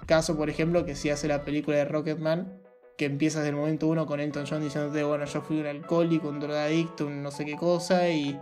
Caso, 0.07 0.37
por 0.37 0.51
ejemplo, 0.51 0.85
que 0.85 0.95
si 0.95 1.11
hace 1.11 1.29
la 1.29 1.45
película 1.45 1.77
de 1.77 1.85
Rocketman, 1.85 2.61
que 2.97 3.07
empieza 3.07 3.39
desde 3.39 3.51
el 3.51 3.57
momento 3.57 3.87
uno 3.87 4.07
con 4.07 4.21
Elton 4.21 4.45
John 4.49 4.61
diciéndote, 4.61 5.03
bueno, 5.05 5.25
yo 5.25 5.41
fui 5.41 5.61
un 5.61 5.67
alcohólico, 5.67 6.29
un 6.29 6.41
drogadicto, 6.41 7.07
un 7.07 7.23
no 7.23 7.31
sé 7.31 7.45
qué 7.45 7.57
cosa, 7.57 8.09
y, 8.09 8.39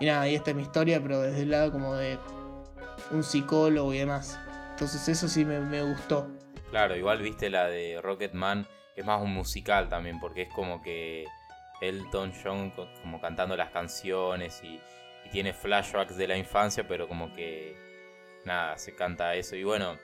y 0.00 0.06
nada, 0.06 0.28
y 0.28 0.34
esta 0.34 0.50
es 0.50 0.56
mi 0.56 0.62
historia, 0.62 1.00
pero 1.02 1.20
desde 1.20 1.42
el 1.42 1.50
lado 1.50 1.72
como 1.72 1.94
de 1.96 2.18
un 3.10 3.22
psicólogo 3.22 3.92
y 3.94 3.98
demás. 3.98 4.38
Entonces 4.70 5.08
eso 5.08 5.28
sí 5.28 5.44
me, 5.44 5.60
me 5.60 5.82
gustó. 5.82 6.28
Claro, 6.70 6.94
igual 6.96 7.22
viste 7.22 7.50
la 7.50 7.66
de 7.66 8.00
Rocketman, 8.00 8.66
es 8.94 9.04
más 9.04 9.22
un 9.22 9.32
musical 9.32 9.88
también, 9.88 10.20
porque 10.20 10.42
es 10.42 10.52
como 10.52 10.82
que 10.82 11.24
Elton 11.80 12.32
John 12.42 12.72
como 13.02 13.20
cantando 13.20 13.56
las 13.56 13.70
canciones 13.70 14.62
y, 14.62 14.80
tiene 15.30 15.52
flashbacks 15.52 16.16
de 16.16 16.26
la 16.26 16.38
infancia, 16.38 16.88
pero 16.88 17.06
como 17.06 17.34
que 17.34 17.76
nada, 18.46 18.78
se 18.78 18.94
canta 18.94 19.34
eso. 19.34 19.56
Y 19.56 19.62
bueno, 19.62 19.98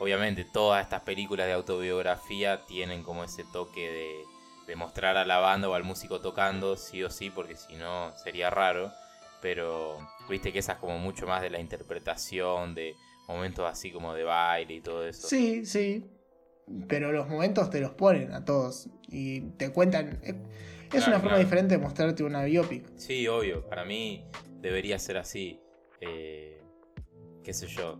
obviamente 0.00 0.44
todas 0.44 0.82
estas 0.82 1.02
películas 1.02 1.46
de 1.46 1.52
autobiografía 1.52 2.66
tienen 2.66 3.04
como 3.04 3.22
ese 3.22 3.44
toque 3.52 3.88
de, 3.88 4.24
de 4.66 4.74
mostrar 4.74 5.16
a 5.16 5.24
la 5.24 5.38
banda 5.38 5.68
o 5.68 5.74
al 5.74 5.84
músico 5.84 6.20
tocando, 6.20 6.76
sí 6.76 7.04
o 7.04 7.10
sí, 7.10 7.30
porque 7.30 7.54
si 7.54 7.76
no 7.76 8.12
sería 8.16 8.50
raro. 8.50 8.90
Pero 9.40 9.98
viste 10.28 10.52
que 10.52 10.58
esa 10.58 10.72
es 10.72 10.78
como 10.78 10.98
mucho 10.98 11.26
más 11.26 11.42
de 11.42 11.50
la 11.50 11.60
interpretación, 11.60 12.74
de 12.74 12.96
momentos 13.28 13.70
así 13.70 13.90
como 13.90 14.14
de 14.14 14.24
baile 14.24 14.74
y 14.74 14.80
todo 14.80 15.06
eso. 15.06 15.28
Sí, 15.28 15.66
sí. 15.66 16.10
Pero 16.88 17.12
los 17.12 17.28
momentos 17.28 17.68
te 17.70 17.80
los 17.80 17.92
ponen 17.92 18.32
a 18.32 18.44
todos 18.44 18.88
y 19.08 19.42
te 19.52 19.70
cuentan. 19.70 20.20
Es 20.94 21.08
una 21.08 21.18
forma 21.18 21.38
diferente 21.38 21.76
de 21.76 21.82
mostrarte 21.82 22.22
una 22.22 22.44
biopic. 22.44 22.86
Sí, 22.96 23.26
obvio. 23.26 23.66
Para 23.68 23.84
mí 23.84 24.24
debería 24.60 24.98
ser 24.98 25.16
así. 25.16 25.60
Eh, 26.00 26.62
qué 27.42 27.52
sé 27.52 27.66
yo. 27.66 27.98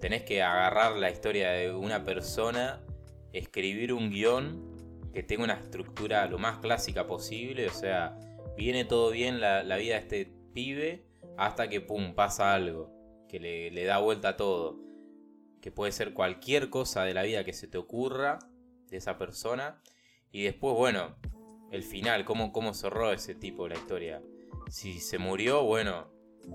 Tenés 0.00 0.22
que 0.22 0.42
agarrar 0.42 0.96
la 0.96 1.10
historia 1.10 1.50
de 1.50 1.72
una 1.74 2.04
persona, 2.04 2.84
escribir 3.32 3.92
un 3.92 4.10
guion 4.10 5.10
que 5.12 5.22
tenga 5.22 5.44
una 5.44 5.54
estructura 5.54 6.26
lo 6.26 6.38
más 6.38 6.58
clásica 6.58 7.06
posible. 7.06 7.66
O 7.66 7.72
sea, 7.72 8.18
viene 8.56 8.84
todo 8.84 9.10
bien 9.10 9.40
la, 9.40 9.62
vida 9.76 9.94
de 9.94 10.00
este 10.00 10.32
pibe 10.52 11.06
hasta 11.38 11.68
que, 11.68 11.80
pum, 11.80 12.14
pasa 12.14 12.54
algo. 12.54 12.92
Que 13.28 13.40
le, 13.40 13.70
le 13.70 13.84
da 13.84 13.98
vuelta 13.98 14.30
a 14.30 14.36
todo. 14.36 14.78
Que 15.62 15.72
puede 15.72 15.92
ser 15.92 16.12
cualquier 16.12 16.68
cosa 16.68 17.04
de 17.04 17.14
la 17.14 17.22
vida 17.22 17.42
que 17.42 17.54
se 17.54 17.68
te 17.68 17.78
ocurra 17.78 18.38
de 18.90 18.98
esa 18.98 19.16
persona. 19.16 19.80
Y 20.30 20.42
después, 20.42 20.76
bueno, 20.76 21.16
el 21.70 21.82
final, 21.82 22.24
cómo, 22.24 22.52
cómo 22.52 22.74
cerró 22.74 23.12
ese 23.12 23.34
tipo 23.34 23.68
la 23.68 23.76
historia. 23.76 24.22
Si 24.68 25.00
se 25.00 25.18
murió, 25.18 25.62
bueno, 25.64 26.08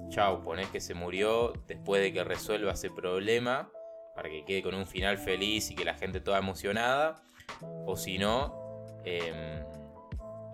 chau, 0.10 0.44
ponés 0.44 0.70
que 0.70 0.80
se 0.80 0.94
murió 0.94 1.54
después 1.68 2.02
de 2.02 2.14
que 2.14 2.24
resuelva 2.24 2.74
ese 2.74 2.90
problema, 2.90 3.72
para 4.16 4.30
que 4.30 4.46
quede 4.46 4.62
con 4.62 4.76
un 4.76 4.86
final 4.86 5.18
feliz 5.18 5.72
y 5.72 5.76
que 5.76 5.86
la 5.86 5.96
gente 5.96 6.20
toda 6.20 6.40
emocionada. 6.40 7.24
O 7.86 7.96
si 7.96 8.18
no, 8.18 8.88
eh, 9.06 9.64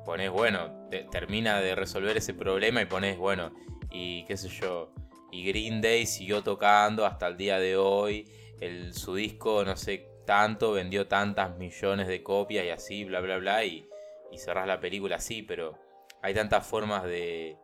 ponés, 0.06 0.32
bueno, 0.32 0.88
termina 1.12 1.62
de 1.62 1.76
resolver 1.76 2.18
ese 2.18 2.34
problema 2.34 2.82
y 2.82 2.86
ponés, 2.86 3.18
bueno, 3.18 3.52
y 3.92 4.26
qué 4.26 4.38
sé 4.38 4.50
yo, 4.50 4.94
y 5.32 5.46
Green 5.46 5.82
Day 5.82 6.06
siguió 6.06 6.42
tocando 6.42 7.06
hasta 7.06 7.28
el 7.28 7.38
día 7.38 7.60
de 7.60 7.78
hoy, 7.78 8.28
el, 8.60 8.94
su 8.94 9.16
disco, 9.16 9.64
no 9.64 9.76
sé 9.76 10.08
tanto, 10.26 10.74
vendió 10.74 11.08
tantas 11.08 11.58
millones 11.58 12.08
de 12.08 12.24
copias 12.24 12.66
y 12.66 12.70
así, 12.70 13.04
bla, 13.04 13.20
bla, 13.20 13.38
bla, 13.38 13.64
y 14.32 14.38
cerrás 14.38 14.68
la 14.68 14.80
película 14.80 15.18
así, 15.18 15.42
pero 15.42 15.78
hay 16.22 16.34
tantas 16.34 16.66
formas 16.66 17.04
de, 17.04 17.58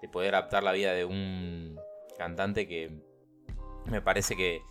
de 0.00 0.08
poder 0.08 0.34
adaptar 0.34 0.62
la 0.62 0.72
vida 0.72 0.92
de 0.92 1.04
un 1.04 1.78
cantante 2.18 2.66
que 2.68 2.90
me 3.86 4.00
parece 4.00 4.36
que, 4.36 4.62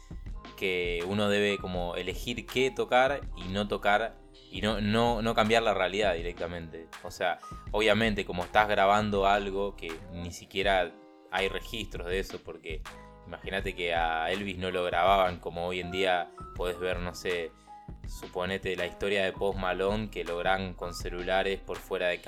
que 0.57 1.03
uno 1.07 1.29
debe 1.29 1.57
como 1.57 1.95
elegir 1.95 2.45
qué 2.45 2.71
tocar 2.71 3.21
y 3.35 3.49
no 3.49 3.67
tocar 3.67 4.21
y 4.51 4.61
no, 4.61 4.81
no, 4.81 5.21
no 5.21 5.33
cambiar 5.33 5.63
la 5.63 5.73
realidad 5.73 6.13
directamente. 6.13 6.87
O 7.03 7.11
sea, 7.11 7.39
obviamente 7.71 8.25
como 8.25 8.43
estás 8.43 8.67
grabando 8.67 9.25
algo 9.25 9.75
que 9.75 9.91
ni 10.11 10.31
siquiera 10.31 10.91
hay 11.31 11.47
registros 11.47 12.07
de 12.07 12.19
eso, 12.19 12.39
porque 12.43 12.81
imagínate 13.25 13.73
que 13.73 13.93
a 13.95 14.29
Elvis 14.31 14.57
no 14.57 14.71
lo 14.71 14.83
grababan 14.83 15.39
como 15.39 15.67
hoy 15.67 15.79
en 15.79 15.91
día 15.91 16.31
podés 16.55 16.79
ver, 16.79 16.99
no 16.99 17.15
sé, 17.15 17.51
suponete 18.07 18.75
la 18.75 18.85
historia 18.85 19.23
de 19.23 19.33
Post 19.33 19.57
Malone 19.59 20.09
que 20.09 20.23
logran 20.23 20.73
con 20.73 20.93
celulares 20.93 21.59
por 21.59 21.77
fuera 21.77 22.07
de, 22.07 22.19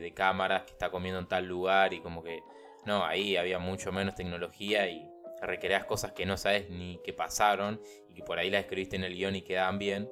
de, 0.00 0.12
cámaras 0.14 0.62
que 0.62 0.72
está 0.72 0.90
comiendo 0.90 1.20
en 1.20 1.26
tal 1.26 1.46
lugar 1.46 1.92
y 1.92 2.00
como 2.00 2.22
que 2.22 2.42
no, 2.84 3.04
ahí 3.04 3.36
había 3.36 3.58
mucho 3.58 3.92
menos 3.92 4.14
tecnología 4.14 4.88
y 4.88 5.08
requerías 5.40 5.84
cosas 5.84 6.12
que 6.12 6.26
no 6.26 6.36
sabes 6.36 6.70
ni 6.70 6.98
que 7.04 7.12
pasaron 7.12 7.80
y 8.08 8.14
que 8.14 8.22
por 8.22 8.38
ahí 8.38 8.50
las 8.50 8.62
escribiste 8.62 8.96
en 8.96 9.04
el 9.04 9.14
guion 9.14 9.36
y 9.36 9.42
quedan 9.42 9.78
bien. 9.78 10.08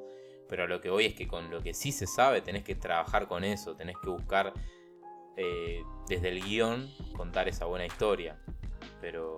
Pero 0.48 0.66
lo 0.66 0.80
que 0.80 0.90
voy 0.90 1.06
es 1.06 1.14
que 1.14 1.28
con 1.28 1.50
lo 1.50 1.62
que 1.62 1.74
sí 1.74 1.92
se 1.92 2.06
sabe 2.06 2.40
tenés 2.40 2.64
que 2.64 2.74
trabajar 2.74 3.26
con 3.28 3.44
eso, 3.44 3.76
tenés 3.76 3.96
que 4.02 4.10
buscar 4.10 4.52
eh, 5.36 5.82
desde 6.08 6.28
el 6.28 6.42
guion 6.42 6.90
contar 7.16 7.48
esa 7.48 7.66
buena 7.66 7.86
historia. 7.86 8.36
Pero, 9.00 9.36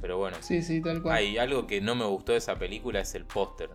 pero 0.00 0.18
bueno, 0.18 0.36
sí, 0.40 0.62
sí, 0.62 0.80
tal 0.80 1.02
cual. 1.02 1.16
Hay 1.16 1.38
algo 1.38 1.66
que 1.66 1.80
no 1.80 1.94
me 1.94 2.04
gustó 2.04 2.32
de 2.32 2.38
esa 2.38 2.58
película 2.58 3.00
es 3.00 3.14
el 3.14 3.26
póster 3.26 3.70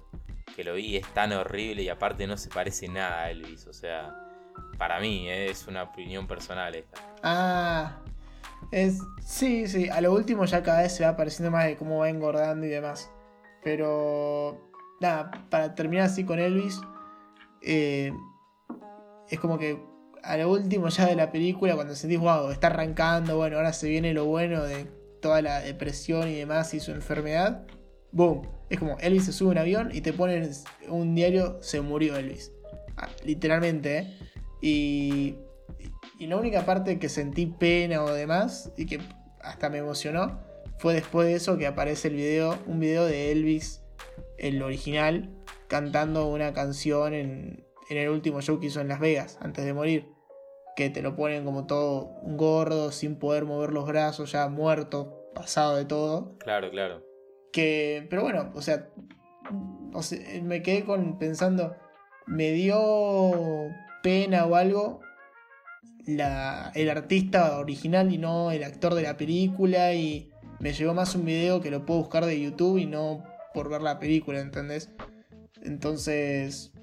que 0.55 0.63
lo 0.63 0.75
vi 0.75 0.97
es 0.97 1.07
tan 1.13 1.31
horrible 1.33 1.83
y 1.83 1.89
aparte 1.89 2.27
no 2.27 2.38
se 2.38 2.50
parece 2.50 2.88
nada 2.88 3.23
a 3.23 3.31
Elvis. 3.31 3.67
O 3.67 3.73
sea, 3.73 4.15
para 4.77 5.00
mí 5.00 5.29
eh, 5.29 5.50
es 5.50 5.67
una 5.67 5.83
opinión 5.83 6.27
personal 6.27 6.75
esta. 6.75 7.01
Ah, 7.23 7.97
es, 8.71 9.00
sí, 9.25 9.67
sí, 9.67 9.89
a 9.89 10.01
lo 10.01 10.13
último 10.13 10.45
ya 10.45 10.63
cada 10.63 10.81
vez 10.81 10.95
se 10.95 11.05
va 11.05 11.15
pareciendo 11.15 11.51
más 11.51 11.65
de 11.65 11.77
cómo 11.77 12.00
va 12.00 12.09
engordando 12.09 12.65
y 12.65 12.69
demás. 12.69 13.09
Pero, 13.63 14.71
nada, 15.00 15.31
para 15.50 15.75
terminar 15.75 16.05
así 16.05 16.25
con 16.25 16.39
Elvis, 16.39 16.81
eh, 17.62 18.12
es 19.29 19.39
como 19.39 19.57
que 19.57 19.81
a 20.23 20.38
lo 20.38 20.50
último 20.51 20.88
ya 20.89 21.05
de 21.05 21.15
la 21.15 21.31
película, 21.31 21.75
cuando 21.75 21.95
sentís, 21.95 22.19
wow, 22.19 22.50
está 22.51 22.67
arrancando, 22.67 23.38
bueno, 23.38 23.57
ahora 23.57 23.73
se 23.73 23.89
viene 23.89 24.13
lo 24.13 24.25
bueno 24.25 24.63
de 24.63 24.85
toda 25.21 25.41
la 25.41 25.62
depresión 25.62 26.27
y 26.27 26.35
demás 26.35 26.73
y 26.73 26.79
su 26.79 26.91
enfermedad 26.91 27.65
boom. 28.13 28.48
Es 28.70 28.79
como 28.79 28.98
Elvis 29.00 29.25
se 29.25 29.34
sube 29.34 29.50
a 29.50 29.51
un 29.51 29.58
avión 29.58 29.89
y 29.93 30.01
te 30.01 30.13
ponen 30.13 30.50
un 30.88 31.13
diario, 31.13 31.62
se 31.62 31.82
murió 31.82 32.15
Elvis. 32.15 32.51
Ah, 32.96 33.10
literalmente, 33.25 33.98
¿eh? 33.98 34.17
Y, 34.62 35.36
y 36.17 36.27
la 36.27 36.38
única 36.38 36.65
parte 36.65 36.98
que 37.00 37.10
sentí 37.10 37.48
pena 37.48 38.03
o 38.03 38.13
demás, 38.13 38.72
y 38.77 38.86
que 38.86 39.00
hasta 39.41 39.70
me 39.70 39.79
emocionó, 39.79 40.39
fue 40.77 40.93
después 40.93 41.27
de 41.27 41.36
eso 41.36 41.58
que 41.58 41.67
aparece 41.67 42.08
el 42.08 42.15
video, 42.15 42.58
un 42.65 42.79
video 42.79 43.05
de 43.05 43.32
Elvis, 43.32 43.84
el 44.38 44.62
original, 44.62 45.29
cantando 45.67 46.27
una 46.27 46.53
canción 46.53 47.13
en, 47.13 47.65
en 47.89 47.98
el 47.98 48.10
último 48.10 48.41
show 48.41 48.60
que 48.60 48.67
hizo 48.67 48.79
en 48.79 48.88
Las 48.88 49.00
Vegas, 49.00 49.38
antes 49.41 49.65
de 49.65 49.74
morir. 49.74 50.08
Que 50.75 50.89
te 50.89 51.01
lo 51.01 51.15
ponen 51.15 51.46
como 51.46 51.67
todo 51.67 52.15
gordo, 52.24 52.91
sin 52.91 53.20
poder 53.20 53.46
mover 53.46 53.72
los 53.72 53.86
brazos, 53.86 54.32
ya 54.32 54.48
muerto, 54.48 55.29
pasado 55.36 55.75
de 55.75 55.86
todo. 55.86 56.38
Claro, 56.39 56.72
claro. 56.72 57.12
Que, 57.53 58.05
pero 58.10 58.24
bueno, 58.24 58.51
o 58.55 58.62
sea, 58.62 58.89
me 60.41 60.62
quedé 60.62 60.83
con 60.83 61.17
pensando, 61.17 61.75
me 62.25 62.51
dio 62.51 63.69
pena 64.01 64.45
o 64.45 64.55
algo 64.55 65.00
la, 66.05 66.72
el 66.75 66.89
artista 66.89 67.60
original 67.60 68.12
y 68.12 68.17
no 68.17 68.51
el 68.51 68.63
actor 68.63 68.95
de 68.95 69.03
la 69.03 69.15
película 69.15 69.93
y 69.93 70.31
me 70.60 70.74
llegó 70.74 70.93
más 70.93 71.15
un 71.15 71.25
video 71.25 71.62
que 71.62 71.72
lo 71.72 71.86
puedo 71.86 72.00
buscar 72.01 72.25
de 72.25 72.41
YouTube 72.41 72.79
y 72.79 72.86
no 72.86 73.24
por 73.53 73.69
ver 73.69 73.81
la 73.81 74.00
película, 74.00 74.39
¿entendés? 74.39 74.89
Entonces, 75.62 76.74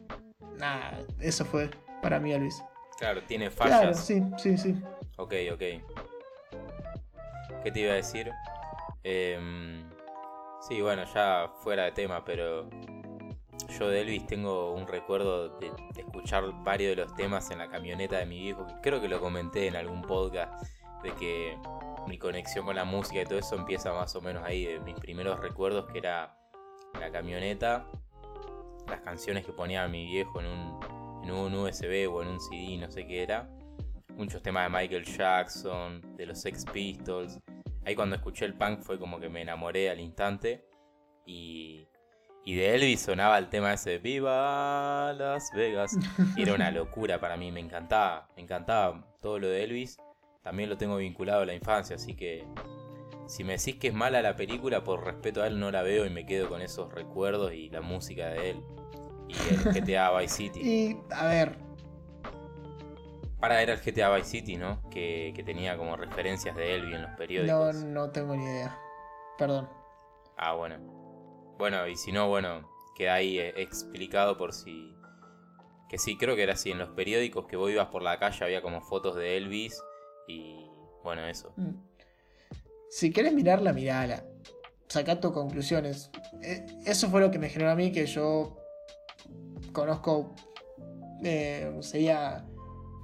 nada, 0.59 1.00
eso 1.19 1.45
fue 1.45 1.71
para 2.00 2.21
mí, 2.21 2.33
Luis. 2.39 2.62
Claro, 2.99 3.23
tiene 3.25 3.50
fallas. 3.50 3.81
Claro, 3.81 3.95
sí, 3.95 4.23
sí, 4.39 4.57
sí. 4.57 4.81
Ok, 5.17 5.35
ok. 5.53 5.62
¿Qué 7.65 7.73
te 7.73 7.81
iba 7.81 7.93
a 7.93 7.97
decir? 7.97 8.31
Eh, 9.03 9.83
Sí, 10.61 10.83
bueno, 10.83 11.05
ya 11.14 11.50
fuera 11.62 11.85
de 11.85 11.93
tema, 11.93 12.23
pero 12.25 12.69
yo 13.79 13.88
de 13.88 14.02
Elvis 14.02 14.26
tengo 14.26 14.75
un 14.75 14.87
recuerdo 14.87 15.59
de, 15.59 15.73
escuchar 15.97 16.45
varios 16.62 16.97
de 16.97 17.02
los 17.02 17.14
temas 17.14 17.50
en 17.50 17.59
la 17.59 17.69
camioneta 17.69 18.19
de 18.19 18.26
mi 18.26 18.40
viejo, 18.40 18.67
creo 18.83 19.00
que 19.00 19.09
lo 19.09 19.21
comenté 19.21 19.69
en 19.69 19.76
algún 19.76 20.02
podcast, 20.02 20.62
de 21.02 21.12
que 21.12 21.59
mi 22.07 22.19
conexión 22.19 22.67
con 22.67 22.76
la 22.76 22.85
música 22.85 23.23
y 23.23 23.25
todo 23.25 23.38
eso 23.38 23.57
empieza 23.57 23.93
más 23.93 24.14
o 24.17 24.21
menos 24.21 24.45
ahí, 24.45 24.67
de 24.67 24.81
mis 24.81 24.97
primeros 24.97 25.40
recuerdos, 25.40 25.90
que 25.90 25.99
era 25.99 26.37
la 26.99 27.11
camioneta, 27.11 27.87
las 28.87 29.00
canciones 29.00 29.47
que 29.47 29.52
ponía 29.52 29.88
mi 29.88 30.05
viejo 30.05 30.40
en 30.40 30.47
un, 30.47 31.25
en 31.25 31.31
un 31.31 31.55
USB 31.55 32.07
o 32.12 32.23
en 32.23 32.29
un 32.29 32.40
CD, 32.40 32.76
no 32.76 32.90
sé 32.90 33.07
qué 33.07 33.23
era, 33.23 33.49
muchos 34.14 34.43
temas 34.43 34.71
de 34.71 34.79
Michael 34.79 35.05
Jackson, 35.05 36.02
de 36.17 36.26
los 36.26 36.38
Sex 36.38 36.67
Pistols, 36.67 37.40
Ahí 37.85 37.95
cuando 37.95 38.17
escuché 38.17 38.45
el 38.45 38.55
punk 38.55 38.81
fue 38.81 38.99
como 38.99 39.21
que 39.21 39.29
me 39.29 39.43
enamoré 39.43 39.91
al 39.91 40.01
instante. 40.01 40.67
Y, 41.27 41.89
y 42.45 42.55
de 42.55 42.75
Elvis 42.75 43.01
sonaba 43.01 43.39
el 43.39 43.49
tema 43.49 43.73
ese 43.73 43.91
de 43.91 43.99
Viva 43.99 45.13
Las 45.15 45.51
Vegas. 45.55 45.97
era 46.37 46.55
una 46.55 46.71
locura 46.71 47.21
para 47.21 47.37
mí, 47.37 47.53
me 47.53 47.61
encantaba. 47.61 48.29
Me 48.37 48.43
encantaba 48.43 49.07
todo 49.21 49.39
lo 49.39 49.49
de 49.49 49.65
Elvis. 49.65 49.99
También 50.43 50.69
lo 50.69 50.77
tengo 50.77 50.97
vinculado 50.97 51.43
a 51.43 51.47
la 51.47 51.55
infancia, 51.55 51.97
así 51.97 52.15
que 52.15 52.47
si 53.31 53.45
me 53.45 53.57
decís 53.57 53.77
que 53.77 53.89
es 53.89 53.95
mala 53.95 54.23
la 54.23 54.35
película, 54.35 54.83
por 54.83 55.05
respeto 55.05 55.41
a 55.43 55.47
él 55.47 55.61
no 55.61 55.71
la 55.71 55.83
veo 55.83 56.05
y 56.05 56.11
me 56.11 56.27
quedo 56.27 56.49
con 56.49 56.63
esos 56.63 56.93
recuerdos 56.93 57.53
y 57.53 57.71
la 57.71 57.81
música 57.81 58.29
de 58.31 58.51
él. 58.51 58.65
Y 59.29 59.55
el 59.55 59.85
GTA 59.85 60.19
Vice 60.19 60.35
City. 60.35 60.61
Y, 60.61 61.15
a 61.15 61.27
ver, 61.27 61.57
para 63.41 63.63
era 63.63 63.73
el 63.73 63.81
GTA 63.81 64.15
Vice 64.15 64.29
City, 64.29 64.57
¿no? 64.57 64.89
Que, 64.91 65.33
tenía 65.45 65.77
como 65.77 65.97
referencias 65.97 66.55
de 66.55 66.75
Elvis 66.77 66.95
en 66.95 67.03
los 67.03 67.11
periódicos. 67.13 67.75
No, 67.75 67.87
no 67.87 68.11
tengo 68.11 68.37
ni 68.37 68.45
idea. 68.45 68.79
Perdón. 69.39 69.69
Ah, 70.37 70.53
bueno. 70.53 70.79
Bueno, 71.59 71.87
y 71.89 71.97
si 71.97 72.13
no, 72.13 72.29
bueno, 72.29 72.69
queda 72.95 73.15
ahí 73.15 73.39
eh, 73.39 73.55
explicado 73.57 74.37
por 74.37 74.53
si. 74.53 74.95
Que 75.89 75.99
sí, 75.99 76.17
creo 76.17 76.37
que 76.37 76.43
era 76.43 76.53
así. 76.53 76.71
En 76.71 76.79
los 76.79 76.91
periódicos 76.91 77.47
que 77.47 77.57
vos 77.57 77.71
ibas 77.71 77.89
por 77.89 78.03
la 78.03 78.19
calle 78.19 78.45
había 78.45 78.63
como 78.63 78.83
fotos 78.83 79.17
de 79.17 79.39
Elvis 79.39 79.83
y. 80.29 80.67
Bueno, 81.03 81.27
eso. 81.27 81.53
Mm. 81.57 81.75
Si 82.91 83.11
querés 83.11 83.33
mirarla, 83.33 83.73
mirala. 83.73 84.23
saca 84.87 85.19
tus 85.19 85.33
conclusiones. 85.33 86.11
Eh, 86.43 86.67
eso 86.85 87.09
fue 87.09 87.21
lo 87.21 87.31
que 87.31 87.39
me 87.39 87.49
generó 87.49 87.71
a 87.71 87.75
mí 87.75 87.91
que 87.91 88.05
yo 88.05 88.59
conozco, 89.73 90.35
eh, 91.23 91.75
sería 91.81 92.45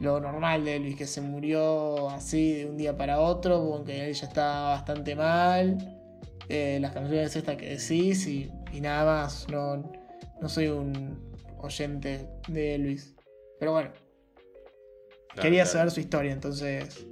lo 0.00 0.20
normal 0.20 0.64
de 0.64 0.78
Luis, 0.78 0.96
que 0.96 1.06
se 1.06 1.20
murió 1.20 2.10
así 2.10 2.52
de 2.52 2.66
un 2.66 2.76
día 2.76 2.96
para 2.96 3.20
otro, 3.20 3.54
aunque 3.54 4.06
él 4.06 4.14
ya 4.14 4.26
estaba 4.26 4.70
bastante 4.70 5.14
mal. 5.14 5.78
Eh, 6.48 6.78
las 6.80 6.92
canciones 6.92 7.34
estas 7.34 7.56
que 7.56 7.76
decís 7.76 8.26
y, 8.26 8.52
nada 8.80 9.04
más. 9.04 9.46
No, 9.50 9.90
no 10.40 10.48
soy 10.48 10.68
un 10.68 11.18
oyente 11.58 12.28
de 12.48 12.78
Luis. 12.78 13.14
Pero 13.58 13.72
bueno. 13.72 13.90
quería 15.40 15.64
saber 15.64 15.90
su 15.90 16.00
historia, 16.00 16.32
entonces. 16.32 17.06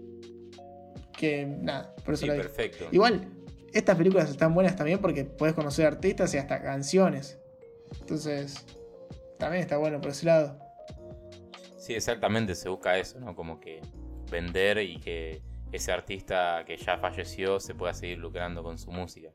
Que 1.17 1.47
nada, 1.47 1.95
por 2.05 2.15
eso 2.15 2.27
lo 2.27 2.33
digo. 2.35 2.45
perfecto. 2.45 2.87
Igual, 2.91 3.29
estas 3.73 3.97
películas 3.97 4.31
están 4.31 4.53
buenas 4.53 4.77
también 4.77 4.99
porque 4.99 5.25
puedes 5.25 5.55
conocer 5.55 5.87
artistas 5.87 6.35
y 6.35 6.39
hasta 6.39 6.61
canciones. 6.61 7.39
Entonces, 8.01 8.65
también 9.39 9.63
está 9.63 9.79
bueno 9.79 10.01
por 10.01 10.11
ese 10.11 10.27
lado. 10.27 10.64
Sí, 11.85 11.93
exactamente, 11.93 12.55
se 12.55 12.71
busca 12.71 12.97
eso, 12.97 13.21
¿no? 13.21 13.37
Como 13.37 13.61
que 13.61 13.83
vender 14.31 14.79
y 14.79 14.99
que 15.01 15.43
ese 15.71 15.93
artista 15.93 16.65
que 16.67 16.79
ya 16.79 16.97
falleció 16.97 17.61
se 17.61 17.75
pueda 17.75 17.93
seguir 17.93 18.17
lucrando 18.17 18.63
con 18.63 18.79
su 18.79 18.91
música. 18.91 19.29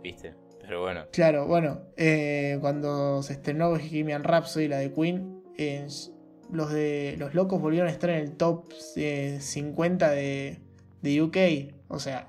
¿Viste? 0.00 0.36
Pero 0.60 0.82
bueno. 0.82 1.06
Claro, 1.10 1.48
bueno, 1.48 1.80
eh, 1.96 2.58
cuando 2.60 3.24
se 3.24 3.32
estrenó 3.32 3.70
Bohemian 3.70 4.22
Rhapsody, 4.22 4.68
la 4.68 4.76
de 4.78 4.92
Queen, 4.92 5.42
eh, 5.58 5.88
los 6.52 6.72
de 6.72 7.16
los 7.18 7.34
locos 7.34 7.60
volvieron 7.60 7.88
a 7.88 7.90
estar 7.90 8.10
en 8.10 8.18
el 8.18 8.36
top 8.36 8.72
50 8.72 10.14
eh, 10.16 10.60
de, 11.02 11.10
de 11.10 11.22
UK. 11.22 11.74
O 11.88 11.98
sea, 11.98 12.28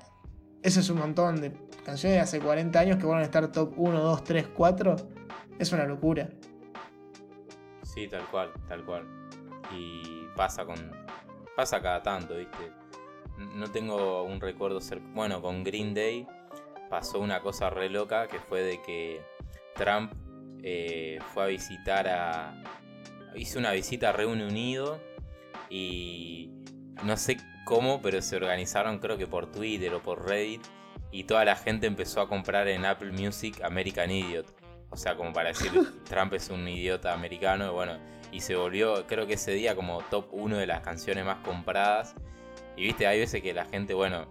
eso 0.64 0.80
es 0.80 0.90
un 0.90 0.98
montón 0.98 1.40
de 1.40 1.52
canciones 1.84 2.16
de 2.16 2.20
hace 2.20 2.40
40 2.40 2.80
años 2.80 2.96
que 2.98 3.06
van 3.06 3.20
a 3.20 3.22
estar 3.22 3.52
top 3.52 3.74
1, 3.76 4.00
2, 4.00 4.24
3, 4.24 4.46
4. 4.56 4.96
Es 5.60 5.70
una 5.70 5.84
locura. 5.84 6.30
Sí, 7.96 8.08
tal 8.08 8.26
cual, 8.26 8.52
tal 8.68 8.84
cual. 8.84 9.06
Y 9.72 10.26
pasa 10.36 10.66
con. 10.66 10.76
pasa 11.56 11.80
cada 11.80 12.02
tanto, 12.02 12.36
¿viste? 12.36 12.70
No 13.54 13.70
tengo 13.72 14.22
un 14.22 14.38
recuerdo 14.38 14.82
ser. 14.82 15.00
Bueno, 15.00 15.40
con 15.40 15.64
Green 15.64 15.94
Day 15.94 16.26
pasó 16.90 17.18
una 17.20 17.40
cosa 17.40 17.70
re 17.70 17.88
loca 17.88 18.28
que 18.28 18.38
fue 18.38 18.60
de 18.60 18.82
que 18.82 19.22
Trump 19.74 20.12
eh, 20.62 21.18
fue 21.32 21.44
a 21.44 21.46
visitar 21.46 22.06
a. 22.06 22.62
hizo 23.34 23.58
una 23.58 23.72
visita 23.72 24.10
a 24.10 24.12
Reino 24.12 24.46
Unido 24.46 25.00
y 25.70 26.50
no 27.02 27.16
sé 27.16 27.38
cómo, 27.64 28.02
pero 28.02 28.20
se 28.20 28.36
organizaron 28.36 28.98
creo 28.98 29.16
que 29.16 29.26
por 29.26 29.50
Twitter 29.50 29.94
o 29.94 30.02
por 30.02 30.28
Reddit 30.28 30.62
y 31.10 31.24
toda 31.24 31.46
la 31.46 31.56
gente 31.56 31.86
empezó 31.86 32.20
a 32.20 32.28
comprar 32.28 32.68
en 32.68 32.84
Apple 32.84 33.12
Music 33.12 33.62
American 33.62 34.10
Idiot. 34.10 34.55
O 34.96 34.98
sea, 34.98 35.16
como 35.16 35.32
para 35.32 35.48
decir, 35.48 35.70
Trump 36.04 36.32
es 36.32 36.48
un 36.50 36.66
idiota 36.66 37.12
americano, 37.12 37.66
y 37.66 37.70
bueno, 37.70 37.98
y 38.32 38.40
se 38.40 38.56
volvió, 38.56 39.06
creo 39.06 39.26
que 39.26 39.34
ese 39.34 39.52
día 39.52 39.76
como 39.76 40.00
top 40.10 40.28
1 40.32 40.56
de 40.56 40.66
las 40.66 40.80
canciones 40.80 41.24
más 41.24 41.38
compradas. 41.44 42.14
Y 42.76 42.84
viste, 42.84 43.06
hay 43.06 43.20
veces 43.20 43.42
que 43.42 43.54
la 43.54 43.66
gente, 43.66 43.94
bueno, 43.94 44.26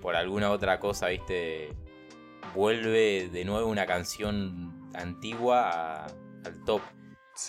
por 0.00 0.16
alguna 0.16 0.50
otra 0.50 0.80
cosa, 0.80 1.08
viste, 1.08 1.74
vuelve 2.54 3.28
de 3.28 3.44
nuevo 3.44 3.68
una 3.68 3.86
canción 3.86 4.90
antigua 4.94 6.06
al 6.44 6.64
top 6.64 6.80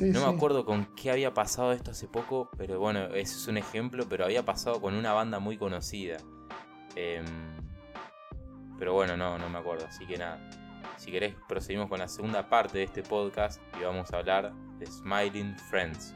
no 0.01 0.19
me 0.19 0.35
acuerdo 0.35 0.65
con 0.65 0.85
qué 0.95 1.11
había 1.11 1.33
pasado 1.33 1.71
esto 1.71 1.91
hace 1.91 2.07
poco, 2.07 2.49
pero 2.57 2.77
bueno, 2.77 3.05
ese 3.15 3.35
es 3.35 3.47
un 3.47 3.57
ejemplo, 3.57 4.05
pero 4.09 4.25
había 4.25 4.43
pasado 4.43 4.81
con 4.81 4.93
una 4.95 5.13
banda 5.13 5.39
muy 5.39 5.57
conocida. 5.57 6.17
Em, 6.95 7.25
pero 8.77 8.93
bueno, 8.93 9.15
no, 9.15 9.37
no 9.37 9.49
me 9.49 9.57
acuerdo, 9.57 9.85
así 9.87 10.05
que 10.05 10.17
nada. 10.17 10.49
Si 10.97 11.11
querés, 11.11 11.35
procedimos 11.47 11.89
con 11.89 11.99
la 11.99 12.07
segunda 12.07 12.49
parte 12.49 12.79
de 12.79 12.83
este 12.85 13.03
podcast 13.03 13.61
y 13.79 13.83
vamos 13.83 14.11
a 14.11 14.17
hablar 14.17 14.51
de 14.79 14.85
Smiling 14.87 15.55
Friends. 15.69 16.15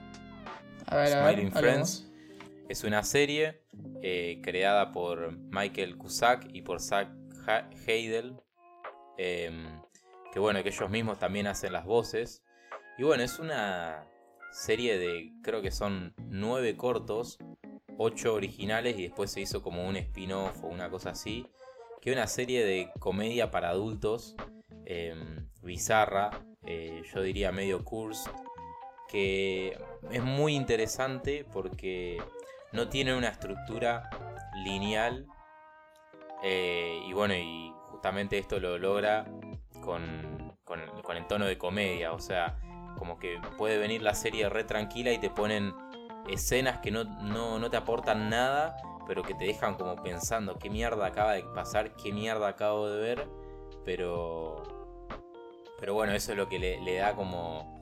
A 0.88 0.96
ver, 0.96 1.10
Smiling 1.10 1.52
Friends 1.52 2.12
es 2.68 2.84
una 2.84 3.04
serie 3.04 3.62
eh, 4.02 4.40
creada 4.44 4.92
por 4.92 5.38
Michael 5.38 5.98
Cusack 5.98 6.50
y 6.52 6.64
por 6.64 6.80
Zach 6.80 7.10
Heidel. 7.86 8.36
Em, 9.18 9.68
que 10.34 10.40
bueno, 10.40 10.64
que 10.64 10.70
ellos 10.70 10.90
mismos 10.90 11.20
también 11.20 11.46
hacen 11.46 11.74
las 11.74 11.86
voces. 11.86 12.44
Y 12.98 13.04
bueno, 13.04 13.24
es 13.24 13.38
una 13.38 14.08
serie 14.52 14.98
de, 14.98 15.32
creo 15.44 15.62
que 15.62 15.72
son 15.72 16.16
nueve 16.18 16.76
cortos, 16.76 17.38
ocho 17.98 18.34
originales 18.34 18.98
y 18.98 19.04
después 19.04 19.32
se 19.32 19.42
hizo 19.42 19.62
como 19.62 19.88
un 19.88 19.96
spin-off 19.96 20.64
o 20.64 20.68
una 20.68 20.90
cosa 20.90 21.12
así. 21.12 21.46
Que 22.02 22.10
es 22.10 22.16
una 22.16 22.26
serie 22.26 22.66
de 22.66 22.90
comedia 23.00 23.52
para 23.52 23.70
adultos, 23.70 24.36
em, 24.92 25.48
bizarra, 25.62 26.32
eh, 26.66 27.02
yo 27.14 27.22
diría 27.22 27.52
medio 27.52 27.84
curse, 27.84 28.30
que 29.08 29.78
es 30.12 30.24
muy 30.24 30.56
interesante 30.56 31.46
porque 31.52 32.22
no 32.72 32.88
tiene 32.90 33.16
una 33.16 33.30
estructura 33.30 34.10
lineal. 34.64 35.28
Eh, 36.44 37.04
y 37.08 37.14
bueno, 37.14 37.36
y 37.36 37.74
justamente 37.90 38.38
esto 38.38 38.60
lo 38.60 38.78
logra 38.78 39.26
con, 39.82 40.58
con 40.64 41.18
el 41.18 41.28
tono 41.28 41.46
de 41.46 41.58
comedia, 41.58 42.14
o 42.14 42.20
sea, 42.20 42.58
como 42.98 43.18
que 43.18 43.40
puede 43.58 43.78
venir 43.78 44.02
la 44.02 44.14
serie 44.14 44.50
re 44.50 44.64
tranquila 44.64 45.12
y 45.12 45.18
te 45.18 45.30
ponen 45.30 45.74
escenas 46.30 46.80
que 46.80 46.92
no, 46.92 47.04
no, 47.04 47.70
te 47.70 47.78
aportan 47.78 48.30
nada, 48.30 48.78
pero 49.08 49.24
que 49.24 49.34
te 49.34 49.46
dejan 49.46 49.76
como 49.76 49.96
pensando 49.96 50.58
qué 50.60 50.70
mierda 50.70 51.08
acaba 51.08 51.34
de 51.34 51.44
pasar, 51.44 51.96
qué 51.96 52.12
mierda 52.12 52.48
acabo 52.48 52.88
de 52.88 53.02
ver. 53.02 53.28
Pero. 53.84 54.81
Pero 55.82 55.96
bueno, 55.96 56.14
eso 56.14 56.32
es 56.32 56.38
lo 56.38 56.48
que 56.48 56.60
le, 56.60 56.96
da 56.96 57.16
como. 57.16 57.82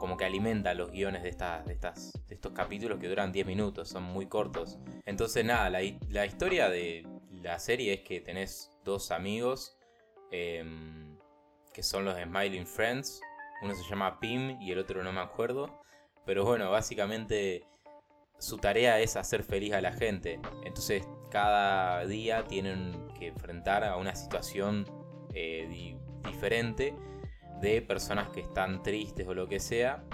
Como 0.00 0.18
que 0.18 0.26
alimenta 0.26 0.74
los 0.74 0.90
guiones 0.90 1.22
de, 1.22 1.30
estas, 1.30 1.64
de, 1.64 1.72
estas, 1.72 2.12
de 2.28 2.34
estos 2.34 2.52
capítulos 2.52 2.98
que 2.98 3.08
duran 3.08 3.32
10 3.32 3.46
minutos, 3.46 3.88
son 3.88 4.02
muy 4.02 4.26
cortos. 4.26 4.78
Entonces, 5.06 5.42
nada, 5.42 5.70
la, 5.70 5.80
la 6.10 6.26
historia 6.26 6.68
de 6.68 7.06
la 7.30 7.58
serie 7.58 7.94
es 7.94 8.00
que 8.00 8.20
tenés 8.20 8.70
dos 8.84 9.10
amigos 9.10 9.78
em, 10.30 11.16
que 11.72 11.82
son 11.82 12.04
los 12.04 12.18
Smiling 12.20 12.66
Friends, 12.66 13.22
uno 13.62 13.74
se 13.74 13.88
llama 13.88 14.20
Pim 14.20 14.60
y 14.60 14.70
el 14.72 14.78
otro 14.80 15.02
no 15.02 15.14
me 15.14 15.20
acuerdo. 15.20 15.80
Pero 16.26 16.44
bueno, 16.44 16.70
básicamente 16.70 17.64
su 18.38 18.58
tarea 18.58 19.00
es 19.00 19.16
hacer 19.16 19.42
feliz 19.42 19.72
a 19.72 19.80
la 19.80 19.92
gente. 19.92 20.40
Entonces 20.64 21.08
cada 21.30 22.04
día 22.04 22.44
tienen 22.44 23.08
que 23.18 23.28
enfrentar 23.28 23.82
a 23.82 23.96
una 23.96 24.14
situación 24.14 24.84
eh, 25.32 25.96
diferente 26.24 26.94
de 27.60 27.82
personas 27.82 28.28
que 28.28 28.40
están 28.40 28.82
tristes 28.82 29.26
o 29.26 29.34
lo 29.34 29.48
que 29.48 29.60
sea. 29.60 30.04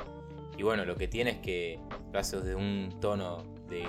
Y 0.57 0.63
bueno, 0.63 0.85
lo 0.85 0.97
que 0.97 1.09
tiene 1.09 1.33
es 1.33 1.39
que 1.39 1.81
lo 2.13 2.19
hace 2.19 2.39
desde 2.39 2.55
un 2.55 2.99
tono 3.01 3.43
de 3.69 3.89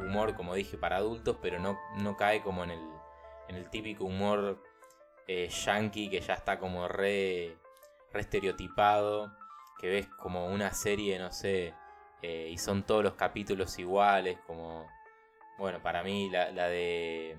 humor, 0.00 0.34
como 0.34 0.54
dije, 0.54 0.78
para 0.78 0.96
adultos, 0.96 1.36
pero 1.42 1.58
no, 1.58 1.78
no 1.98 2.16
cae 2.16 2.42
como 2.42 2.64
en 2.64 2.70
el, 2.70 2.80
en 3.48 3.56
el 3.56 3.68
típico 3.70 4.04
humor 4.04 4.62
eh, 5.26 5.48
yankee 5.48 6.08
que 6.08 6.20
ya 6.20 6.34
está 6.34 6.58
como 6.58 6.88
re 6.88 7.56
re 8.12 8.20
estereotipado, 8.20 9.32
que 9.78 9.88
ves 9.88 10.06
como 10.08 10.46
una 10.48 10.72
serie, 10.72 11.18
no 11.18 11.32
sé, 11.32 11.74
eh, 12.22 12.48
y 12.50 12.58
son 12.58 12.82
todos 12.82 13.02
los 13.02 13.14
capítulos 13.14 13.78
iguales, 13.78 14.38
como, 14.46 14.86
bueno, 15.58 15.80
para 15.82 16.02
mí 16.02 16.28
la, 16.30 16.50
de 16.50 17.36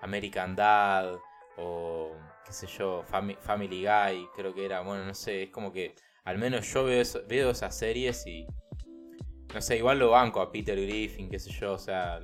American 0.00 0.56
Dad 0.56 1.16
o 1.56 2.12
qué 2.44 2.52
sé 2.52 2.66
yo, 2.66 3.02
Family 3.04 3.84
Guy, 3.84 4.28
creo 4.34 4.54
que 4.54 4.64
era, 4.64 4.80
bueno, 4.80 5.04
no 5.04 5.14
sé, 5.14 5.44
es 5.44 5.50
como 5.50 5.72
que 5.72 5.94
al 6.24 6.38
menos 6.38 6.72
yo 6.72 6.84
veo, 6.84 7.02
veo 7.28 7.50
esas 7.50 7.76
series 7.76 8.26
y, 8.26 8.46
no 9.54 9.60
sé, 9.60 9.76
igual 9.78 9.98
lo 9.98 10.10
banco 10.10 10.40
a 10.40 10.50
Peter 10.50 10.80
Griffin, 10.80 11.28
qué 11.28 11.38
sé 11.38 11.50
yo, 11.50 11.74
o 11.74 11.78
sea... 11.78 12.20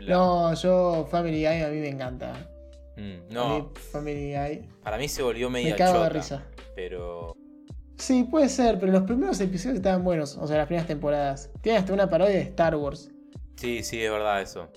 No, 0.00 0.52
yo 0.54 1.06
Family 1.10 1.44
Guy 1.44 1.62
a 1.62 1.68
mí 1.68 1.78
me 1.78 1.88
encanta. 1.88 2.48
Mm, 2.96 3.32
no. 3.32 3.72
Family 3.90 4.34
Guy. 4.34 4.68
Para 4.82 4.98
mí 4.98 5.08
se 5.08 5.22
volvió 5.22 5.48
medio 5.48 5.70
Me 5.70 5.76
cago 5.76 6.02
de 6.02 6.08
risa. 6.10 6.42
Pero. 6.74 7.36
Sí, 7.96 8.24
puede 8.24 8.48
ser, 8.48 8.78
pero 8.78 8.92
los 8.92 9.02
primeros 9.02 9.40
episodios 9.40 9.76
estaban 9.76 10.04
buenos. 10.04 10.36
O 10.36 10.46
sea, 10.46 10.58
las 10.58 10.66
primeras 10.66 10.88
temporadas. 10.88 11.50
Tiene 11.60 11.78
hasta 11.78 11.92
una 11.92 12.08
parodia 12.08 12.34
de 12.34 12.42
Star 12.42 12.74
Wars. 12.76 13.10
Sí, 13.56 13.82
sí, 13.82 14.02
es 14.02 14.10
verdad 14.10 14.42
eso. 14.42 14.68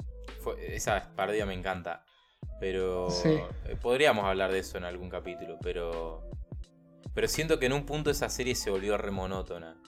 esa 0.59 1.11
parodia 1.15 1.45
me 1.45 1.53
encanta. 1.53 2.04
Pero. 2.59 3.07
Eh, 3.25 3.75
podríamos 3.81 4.25
hablar 4.25 4.51
de 4.51 4.59
eso 4.59 4.77
en 4.77 4.85
algún 4.85 5.09
capítulo, 5.09 5.57
pero. 5.61 6.29
Pero 7.13 7.27
siento 7.27 7.59
que 7.59 7.67
en 7.67 7.73
un 7.73 7.85
punto 7.85 8.09
esa 8.09 8.29
serie 8.29 8.55
se 8.55 8.69
volvió 8.69 8.97
re 8.97 9.11
monótona. 9.11 9.81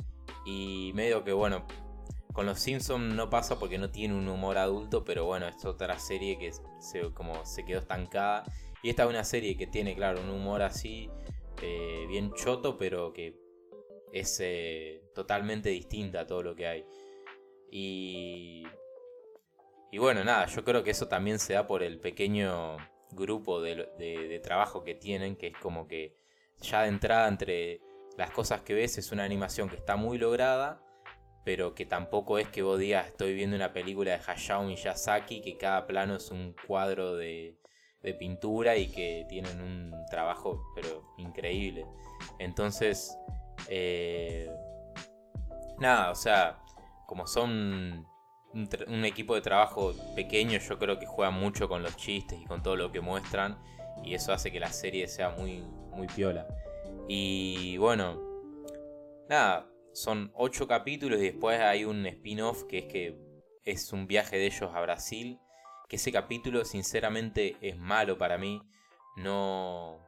Y 0.45 0.91
medio 0.93 1.23
que, 1.23 1.33
bueno, 1.33 1.65
con 2.37 2.45
los 2.45 2.59
Simpsons 2.59 3.15
no 3.15 3.29
pasa 3.29 3.59
porque 3.59 3.77
no 3.77 3.89
tiene 3.89 4.13
un 4.13 4.27
humor 4.27 4.57
adulto, 4.57 5.03
pero 5.03 5.25
bueno, 5.25 5.47
es 5.47 5.65
otra 5.65 5.99
serie 5.99 6.37
que 6.37 6.51
se, 6.79 7.11
como 7.13 7.45
se 7.45 7.65
quedó 7.65 7.79
estancada. 7.79 8.43
Y 8.83 8.89
esta 8.89 9.03
es 9.03 9.09
una 9.09 9.23
serie 9.23 9.57
que 9.57 9.67
tiene, 9.67 9.95
claro, 9.95 10.21
un 10.21 10.29
humor 10.29 10.61
así, 10.61 11.09
eh, 11.61 12.05
bien 12.07 12.31
choto, 12.33 12.77
pero 12.77 13.11
que 13.11 13.35
es 14.13 14.39
eh, 14.39 15.01
totalmente 15.13 15.69
distinta 15.69 16.21
a 16.21 16.27
todo 16.27 16.43
lo 16.43 16.55
que 16.55 16.67
hay. 16.67 16.85
Y, 17.71 18.63
y 19.91 19.99
bueno, 19.99 20.23
nada, 20.23 20.45
yo 20.47 20.63
creo 20.63 20.83
que 20.83 20.91
eso 20.91 21.07
también 21.07 21.39
se 21.39 21.53
da 21.53 21.65
por 21.65 21.81
el 21.81 21.99
pequeño 21.99 22.77
grupo 23.11 23.61
de, 23.61 24.39
trabajo 24.43 24.83
que 24.83 24.95
tienen, 24.95 25.35
que 25.35 25.47
es 25.47 25.57
como 25.57 25.87
que 25.87 26.17
ya 26.61 26.83
de 26.83 26.89
entrada 26.89 27.27
entre 27.27 27.81
las 28.17 28.31
cosas 28.31 28.61
que 28.61 28.73
ves 28.73 28.97
es 28.97 29.11
una 29.11 29.23
animación 29.23 29.69
que 29.69 29.75
está 29.75 29.95
muy 29.95 30.17
lograda, 30.17 30.81
pero 31.45 31.73
que 31.73 31.85
tampoco 31.85 32.39
es 32.39 32.49
que 32.49 32.63
vos 32.63 32.79
digas 32.79 33.07
estoy 33.07 33.33
viendo 33.33 33.55
una 33.55 33.71
película 33.71 34.11
de 34.11 34.21
Hayao 34.25 34.63
Miyazaki, 34.63 35.41
que 35.41 35.57
cada 35.57 35.87
plano 35.87 36.15
es 36.15 36.31
un 36.31 36.55
cuadro 36.67 37.15
de, 37.15 37.57
pintura 38.19 38.77
y 38.77 38.87
que 38.87 39.25
tienen 39.27 39.59
un 39.59 40.05
trabajo 40.09 40.63
pero 40.73 41.13
increíble. 41.17 41.85
Entonces, 42.39 43.17
eh, 43.67 44.49
nada, 45.77 46.11
o 46.11 46.15
sea, 46.15 46.57
como 47.05 47.27
son 47.27 48.07
un, 48.87 49.05
equipo 49.05 49.35
de 49.35 49.41
trabajo 49.41 49.93
pequeño, 50.15 50.59
yo 50.59 50.79
creo 50.79 50.97
que 50.97 51.05
juegan 51.05 51.35
mucho 51.35 51.69
con 51.69 51.83
los 51.83 51.95
chistes 51.95 52.39
y 52.41 52.45
con 52.45 52.63
todo 52.63 52.75
lo 52.75 52.91
que 52.91 53.01
muestran. 53.01 53.57
Y 54.03 54.13
eso 54.13 54.33
hace 54.33 54.51
que 54.51 54.59
la 54.59 54.71
serie 54.71 55.07
sea 55.07 55.29
muy, 55.29 55.61
muy 55.91 56.07
piola. 56.07 56.47
Y 57.07 57.77
bueno, 57.77 58.21
nada, 59.29 59.69
son 59.93 60.31
ocho 60.35 60.67
capítulos 60.67 61.19
y 61.19 61.23
después 61.23 61.59
hay 61.59 61.85
un 61.85 62.05
spin-off 62.05 62.63
que 62.63 62.79
es 62.79 62.85
que 62.85 63.17
es 63.63 63.93
un 63.93 64.07
viaje 64.07 64.37
de 64.37 64.47
ellos 64.47 64.71
a 64.73 64.81
Brasil. 64.81 65.39
Que 65.89 65.95
ese 65.95 66.11
capítulo 66.11 66.65
sinceramente 66.65 67.55
es 67.61 67.77
malo 67.77 68.17
para 68.17 68.37
mí. 68.37 68.61
No, 69.15 69.99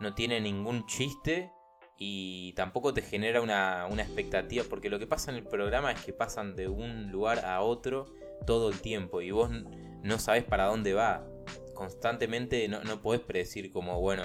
no 0.00 0.14
tiene 0.14 0.40
ningún 0.40 0.86
chiste 0.86 1.50
y 1.98 2.52
tampoco 2.54 2.92
te 2.92 3.02
genera 3.02 3.40
una, 3.40 3.86
expectativa, 3.98 4.64
porque 4.68 4.90
lo 4.90 4.98
que 4.98 5.06
pasa 5.06 5.30
en 5.30 5.36
el 5.36 5.44
programa 5.44 5.92
es 5.92 6.00
que 6.04 6.12
pasan 6.12 6.56
de 6.56 6.68
un 6.68 7.10
lugar 7.10 7.44
a 7.44 7.60
otro 7.60 8.12
todo 8.46 8.68
el 8.70 8.80
tiempo 8.80 9.20
y 9.20 9.30
vos 9.30 9.50
no 10.02 10.18
sabes 10.18 10.44
para 10.44 10.66
dónde 10.66 10.94
va. 10.94 11.26
Constantemente 11.74 12.66
no, 12.68 12.82
no 12.84 13.00
podés 13.00 13.20
predecir 13.20 13.72
como, 13.72 14.00
bueno, 14.00 14.22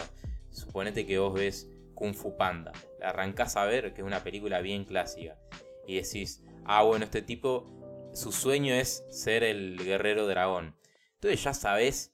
suponete 0.51 1.05
que 1.05 1.19
vos 1.19 1.33
ves 1.33 1.69
Kung 1.93 2.13
Fu 2.13 2.37
Panda, 2.37 2.71
arrancás 3.01 3.57
a 3.57 3.65
ver 3.65 3.93
que 3.93 4.01
es 4.01 4.07
una 4.07 4.23
película 4.23 4.61
bien 4.61 4.85
clásica 4.85 5.37
y 5.85 5.95
decís, 5.95 6.43
ah, 6.65 6.83
bueno, 6.83 7.05
este 7.05 7.21
tipo, 7.21 7.67
su 8.13 8.31
sueño 8.31 8.73
es 8.73 9.05
ser 9.09 9.43
el 9.43 9.77
guerrero 9.83 10.27
dragón. 10.27 10.75
Entonces 11.15 11.43
ya 11.43 11.53
sabes 11.53 12.13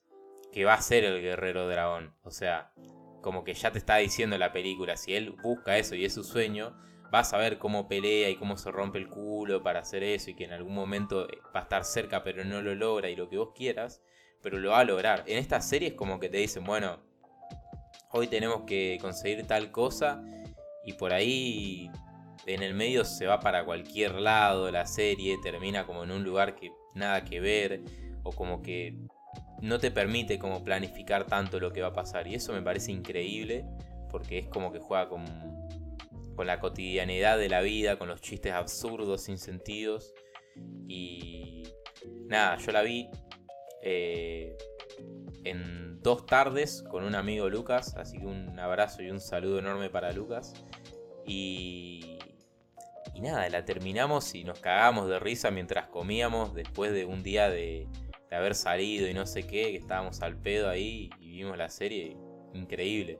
que 0.50 0.64
va 0.64 0.74
a 0.74 0.82
ser 0.82 1.04
el 1.04 1.20
guerrero 1.20 1.68
dragón. 1.68 2.14
O 2.22 2.30
sea, 2.30 2.72
como 3.26 3.42
que 3.42 3.54
ya 3.54 3.72
te 3.72 3.78
está 3.78 3.96
diciendo 3.96 4.38
la 4.38 4.52
película, 4.52 4.96
si 4.96 5.16
él 5.16 5.32
busca 5.42 5.76
eso 5.76 5.96
y 5.96 6.04
es 6.04 6.14
su 6.14 6.22
sueño, 6.22 6.78
vas 7.10 7.32
a 7.34 7.38
ver 7.38 7.58
cómo 7.58 7.88
pelea 7.88 8.30
y 8.30 8.36
cómo 8.36 8.56
se 8.56 8.70
rompe 8.70 8.98
el 8.98 9.08
culo 9.08 9.64
para 9.64 9.80
hacer 9.80 10.04
eso 10.04 10.30
y 10.30 10.36
que 10.36 10.44
en 10.44 10.52
algún 10.52 10.76
momento 10.76 11.28
eh, 11.28 11.38
va 11.46 11.58
a 11.58 11.62
estar 11.64 11.84
cerca 11.84 12.22
pero 12.22 12.44
no 12.44 12.62
lo 12.62 12.76
logra 12.76 13.10
y 13.10 13.16
lo 13.16 13.28
que 13.28 13.36
vos 13.36 13.48
quieras, 13.52 14.00
pero 14.42 14.60
lo 14.60 14.70
va 14.70 14.78
a 14.78 14.84
lograr. 14.84 15.24
En 15.26 15.38
estas 15.38 15.68
series 15.68 15.94
como 15.94 16.20
que 16.20 16.28
te 16.28 16.36
dicen, 16.36 16.62
bueno, 16.62 17.00
hoy 18.12 18.28
tenemos 18.28 18.62
que 18.62 18.96
conseguir 19.00 19.44
tal 19.44 19.72
cosa 19.72 20.22
y 20.84 20.92
por 20.92 21.12
ahí 21.12 21.90
en 22.46 22.62
el 22.62 22.74
medio 22.74 23.04
se 23.04 23.26
va 23.26 23.40
para 23.40 23.64
cualquier 23.64 24.14
lado 24.20 24.70
la 24.70 24.86
serie, 24.86 25.36
termina 25.42 25.84
como 25.84 26.04
en 26.04 26.12
un 26.12 26.22
lugar 26.22 26.54
que 26.54 26.70
nada 26.94 27.24
que 27.24 27.40
ver 27.40 27.82
o 28.22 28.30
como 28.30 28.62
que 28.62 28.96
no 29.62 29.78
te 29.78 29.90
permite 29.90 30.38
como 30.38 30.62
planificar 30.62 31.24
tanto 31.24 31.60
lo 31.60 31.72
que 31.72 31.82
va 31.82 31.88
a 31.88 31.92
pasar. 31.92 32.26
Y 32.26 32.34
eso 32.34 32.52
me 32.52 32.62
parece 32.62 32.92
increíble 32.92 33.64
porque 34.10 34.38
es 34.38 34.46
como 34.48 34.72
que 34.72 34.78
juega 34.78 35.08
con, 35.08 35.24
con 36.34 36.46
la 36.46 36.60
cotidianidad 36.60 37.38
de 37.38 37.48
la 37.48 37.60
vida, 37.60 37.98
con 37.98 38.08
los 38.08 38.20
chistes 38.20 38.52
absurdos, 38.52 39.22
sin 39.24 39.38
sentidos. 39.38 40.14
Y 40.88 41.64
nada, 42.26 42.56
yo 42.58 42.72
la 42.72 42.82
vi 42.82 43.08
eh, 43.82 44.56
en 45.44 46.00
dos 46.02 46.26
tardes 46.26 46.82
con 46.82 47.04
un 47.04 47.14
amigo 47.14 47.48
Lucas, 47.48 47.96
así 47.96 48.18
que 48.18 48.26
un 48.26 48.58
abrazo 48.58 49.02
y 49.02 49.10
un 49.10 49.20
saludo 49.20 49.58
enorme 49.58 49.90
para 49.90 50.12
Lucas. 50.12 50.54
Y, 51.26 52.18
y 53.14 53.20
nada, 53.20 53.48
la 53.48 53.64
terminamos 53.64 54.34
y 54.34 54.44
nos 54.44 54.60
cagamos 54.60 55.08
de 55.08 55.18
risa 55.18 55.50
mientras 55.50 55.88
comíamos 55.88 56.54
después 56.54 56.92
de 56.92 57.04
un 57.04 57.22
día 57.22 57.50
de, 57.50 57.88
haber 58.36 58.54
salido 58.54 59.08
y 59.08 59.14
no 59.14 59.26
sé 59.26 59.42
qué, 59.42 59.70
que 59.70 59.76
estábamos 59.76 60.22
al 60.22 60.36
pedo 60.36 60.68
ahí 60.68 61.10
y 61.20 61.38
vimos 61.38 61.56
la 61.56 61.68
serie, 61.68 62.16
increíble, 62.54 63.18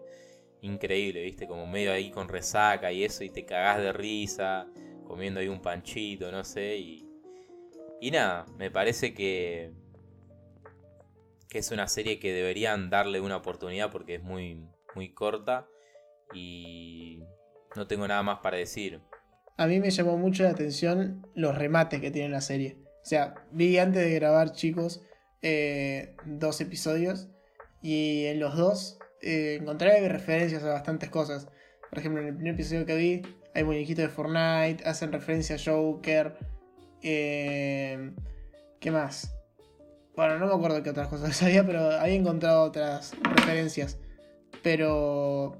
increíble, 0.63 1.23
viste, 1.23 1.47
como 1.47 1.67
medio 1.67 1.93
ahí 1.93 2.11
con 2.11 2.29
resaca 2.29 2.93
y 2.93 3.05
eso, 3.05 3.25
y 3.25 3.31
te 3.31 3.45
cagás 3.45 3.79
de 3.79 3.93
risa, 3.93 4.67
comiendo 5.07 5.41
ahí 5.41 5.49
un 5.49 5.61
panchito, 5.61 6.31
no 6.31 6.45
sé, 6.45 6.77
y, 6.77 7.09
y 8.01 8.11
nada, 8.11 8.47
me 8.57 8.71
parece 8.71 9.15
que, 9.15 9.73
que 11.49 11.59
es 11.59 11.71
una 11.71 11.89
serie 11.89 12.19
que 12.19 12.33
deberían 12.33 12.91
darle 12.91 13.21
una 13.21 13.37
oportunidad 13.37 13.91
porque 13.91 14.17
es 14.17 14.23
muy, 14.23 14.67
muy 14.95 15.13
corta 15.13 15.69
y 16.35 17.23
no 17.75 17.87
tengo 17.87 18.07
nada 18.09 18.23
más 18.23 18.41
para 18.41 18.57
decir. 18.57 19.01
A 19.57 19.67
mí 19.67 19.81
me 19.81 19.91
llamó 19.91 20.19
mucho 20.19 20.43
la 20.43 20.51
atención 20.51 21.27
los 21.35 21.57
remates 21.57 22.01
que 22.01 22.11
tiene 22.11 22.29
la 22.29 22.41
serie. 22.41 22.77
O 23.03 23.09
sea, 23.09 23.35
vi 23.53 23.79
antes 23.79 24.03
de 24.03 24.15
grabar, 24.15 24.53
chicos, 24.53 25.03
eh, 25.49 26.17
dos 26.25 26.61
episodios 26.61 27.29
y 27.81 28.25
en 28.25 28.41
los 28.41 28.57
dos 28.57 28.99
eh, 29.23 29.59
encontré 29.61 30.09
referencias 30.09 30.65
a 30.65 30.73
bastantes 30.73 31.09
cosas. 31.09 31.47
Por 31.89 32.01
ejemplo, 32.01 32.21
en 32.21 32.27
el 32.27 32.35
primer 32.35 32.55
episodio 32.55 32.85
que 32.85 32.97
vi 32.97 33.23
hay 33.55 33.63
muñequitos 33.63 34.07
de 34.07 34.09
Fortnite, 34.09 34.83
hacen 34.85 35.13
referencia 35.13 35.55
a 35.55 35.59
Joker. 35.65 36.37
Eh, 37.01 38.11
¿Qué 38.81 38.91
más? 38.91 39.37
Bueno, 40.17 40.41
no 40.41 40.49
me 40.49 40.55
acuerdo 40.55 40.83
qué 40.83 40.91
otras 40.91 41.07
cosas 41.07 41.41
había, 41.45 41.65
pero 41.65 41.93
había 41.93 42.17
encontrado 42.17 42.65
otras 42.65 43.15
referencias. 43.23 44.01
Pero 44.65 45.57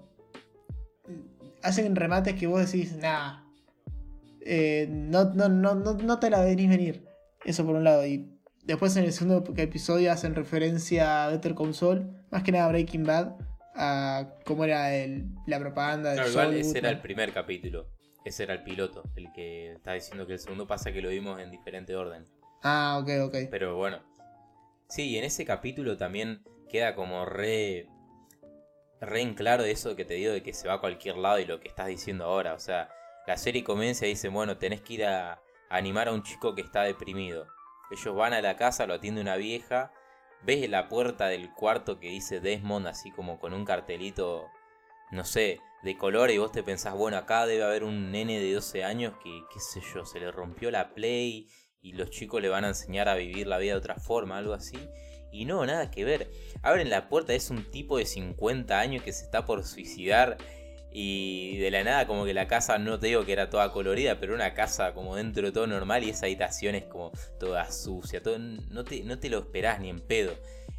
hacen 1.63 1.95
remates 1.95 2.35
que 2.35 2.49
vos 2.49 2.73
decís, 2.73 2.97
nah, 2.97 3.45
no, 4.89 5.33
no, 5.33 5.49
no, 5.49 5.75
no, 5.77 6.19
te 6.19 6.29
la 6.29 6.41
venís 6.41 6.69
venir. 6.69 7.07
Eso 7.45 7.65
por 7.65 7.77
un 7.77 7.85
lado. 7.85 8.05
Y 8.05 8.36
después 8.67 8.97
en 8.97 9.05
el 9.05 9.13
segundo 9.13 9.45
episodio 9.57 10.13
hacen 10.13 10.35
referencia 10.35 11.25
a 11.25 11.31
Better 11.31 11.55
Saul, 11.73 12.11
más 12.31 12.43
que 12.43 12.53
nada 12.53 12.69
Breaking 12.69 13.05
Bad, 13.05 13.37
a 13.75 14.35
cómo 14.45 14.65
era 14.65 14.95
el, 14.95 15.27
la 15.47 15.59
propaganda 15.59 16.11
de 16.11 16.31
claro, 16.31 16.53
ese 16.53 16.79
era 16.79 16.91
el 16.91 17.01
primer 17.01 17.33
capítulo. 17.33 17.89
Ese 18.25 18.43
era 18.43 18.55
el 18.55 18.65
piloto, 18.65 19.05
el 19.15 19.31
que 19.33 19.71
está 19.71 19.93
diciendo 19.93 20.27
que 20.27 20.33
el 20.33 20.41
segundo 20.41 20.67
pasa 20.67 20.91
que 20.91 21.01
lo 21.01 21.11
vimos 21.11 21.39
en 21.39 21.53
diferente 21.53 21.95
orden. 21.95 22.25
Ah, 22.65 22.99
ok, 23.01 23.09
ok. 23.29 23.37
Pero 23.53 23.77
bueno. 23.77 24.01
Sí, 24.89 25.11
y 25.11 25.17
en 25.17 25.23
ese 25.23 25.45
capítulo 25.45 25.97
también 25.97 26.43
queda 26.69 26.97
como 26.97 27.25
re. 27.25 27.89
re 29.01 29.21
en 29.21 29.35
claro 29.35 29.63
eso 29.63 29.95
que 29.95 30.05
te 30.05 30.15
digo 30.15 30.33
de 30.33 30.43
que 30.43 30.53
se 30.55 30.67
va 30.67 30.75
a 30.75 30.81
cualquier 30.81 31.17
lado 31.17 31.39
y 31.39 31.45
lo 31.45 31.61
que 31.61 31.69
estás 31.69 31.87
diciendo 31.87 32.25
ahora. 32.25 32.55
O 32.55 32.59
sea, 32.59 32.89
la 33.29 33.37
serie 33.37 33.63
comienza 33.63 34.07
y 34.07 34.11
dice, 34.11 34.29
bueno, 34.29 34.59
tenés 34.59 34.81
que 34.81 34.95
ir 34.95 35.05
a, 35.05 35.41
animar 35.69 36.09
a 36.09 36.13
un 36.13 36.25
chico 36.25 36.57
que 36.57 36.63
está 36.63 36.83
deprimido. 36.83 37.47
Ellos 37.91 38.15
van 38.15 38.33
a 38.33 38.43
la 38.43 38.57
casa, 38.57 38.87
lo 38.87 38.95
atiende 38.95 39.21
una 39.21 39.37
vieja, 39.37 39.93
ves 40.43 40.69
la 40.69 40.89
puerta 40.89 41.29
del 41.29 41.53
cuarto 41.53 41.99
que 41.99 42.09
dice 42.09 42.41
Desmond 42.41 42.87
así 42.87 43.11
como 43.11 43.39
con 43.39 43.55
un 43.55 43.65
cartelito, 43.65 44.49
no 45.11 45.25
sé, 45.25 45.61
de 45.83 45.97
color 45.97 46.31
y 46.31 46.39
vos 46.39 46.53
te 46.53 46.63
pensás, 46.63 46.95
bueno, 46.95 47.17
acá 47.17 47.47
debe 47.47 47.65
haber 47.65 47.85
un 47.85 48.11
nene 48.11 48.41
de 48.41 48.53
12 48.53 48.85
años 48.85 49.15
que, 49.23 49.43
qué 49.53 49.61
sé 49.61 49.81
yo, 49.95 50.05
se 50.05 50.21
le 50.21 50.33
rompió 50.33 50.71
la 50.71 50.95
play 50.95 51.49
y 51.81 51.93
los 51.93 52.11
chicos 52.11 52.43
le 52.43 52.49
van 52.49 52.65
a 52.65 52.69
enseñar 52.69 53.09
a 53.09 53.15
vivir 53.15 53.47
la 53.47 53.59
vida 53.59 53.73
de 53.73 53.79
otra 53.79 53.97
forma, 53.97 54.39
algo 54.39 54.55
así. 54.55 54.77
Y 55.31 55.45
no, 55.45 55.65
nada 55.67 55.91
que 55.91 56.05
ver. 56.05 56.31
Abren 56.63 56.91
la 56.91 57.09
puerta, 57.09 57.35
es 57.35 57.51
un 57.51 57.71
tipo 57.71 57.99
de 57.99 58.07
50 58.07 58.79
años 58.79 59.03
que 59.05 59.13
se 59.13 59.25
está 59.25 59.45
por 59.45 59.65
suicidar 59.65 60.39
y 60.91 61.59
de 61.59 61.71
la 61.71 61.85
nada 61.85 62.07
como 62.07 62.25
que 62.25 62.33
la 62.33 62.47
casa, 62.47 62.79
no 62.79 62.99
te 62.99 63.09
digo 63.09 63.25
que 63.25 63.33
era 63.33 63.51
toda 63.51 63.73
colorida, 63.73 64.19
pero 64.19 64.35
una 64.35 64.55
casa 64.55 64.95
como 64.95 65.17
dentro 65.17 65.47
de 65.47 65.53
todo 65.53 65.67
normal 65.67 66.05
y 66.05 66.11
esa 66.11 66.27
habitación 66.27 66.75
es 66.75 66.85
como 66.85 67.13
toda 67.39 67.71
sucia, 67.71 68.23
no, 68.71 68.85
te, 68.85 69.03
no 69.05 69.19
te 69.19 69.29
lo 69.29 69.39
esperás 69.41 69.81
ni 69.81 69.91
en 69.91 70.01
pedo. 70.01 70.33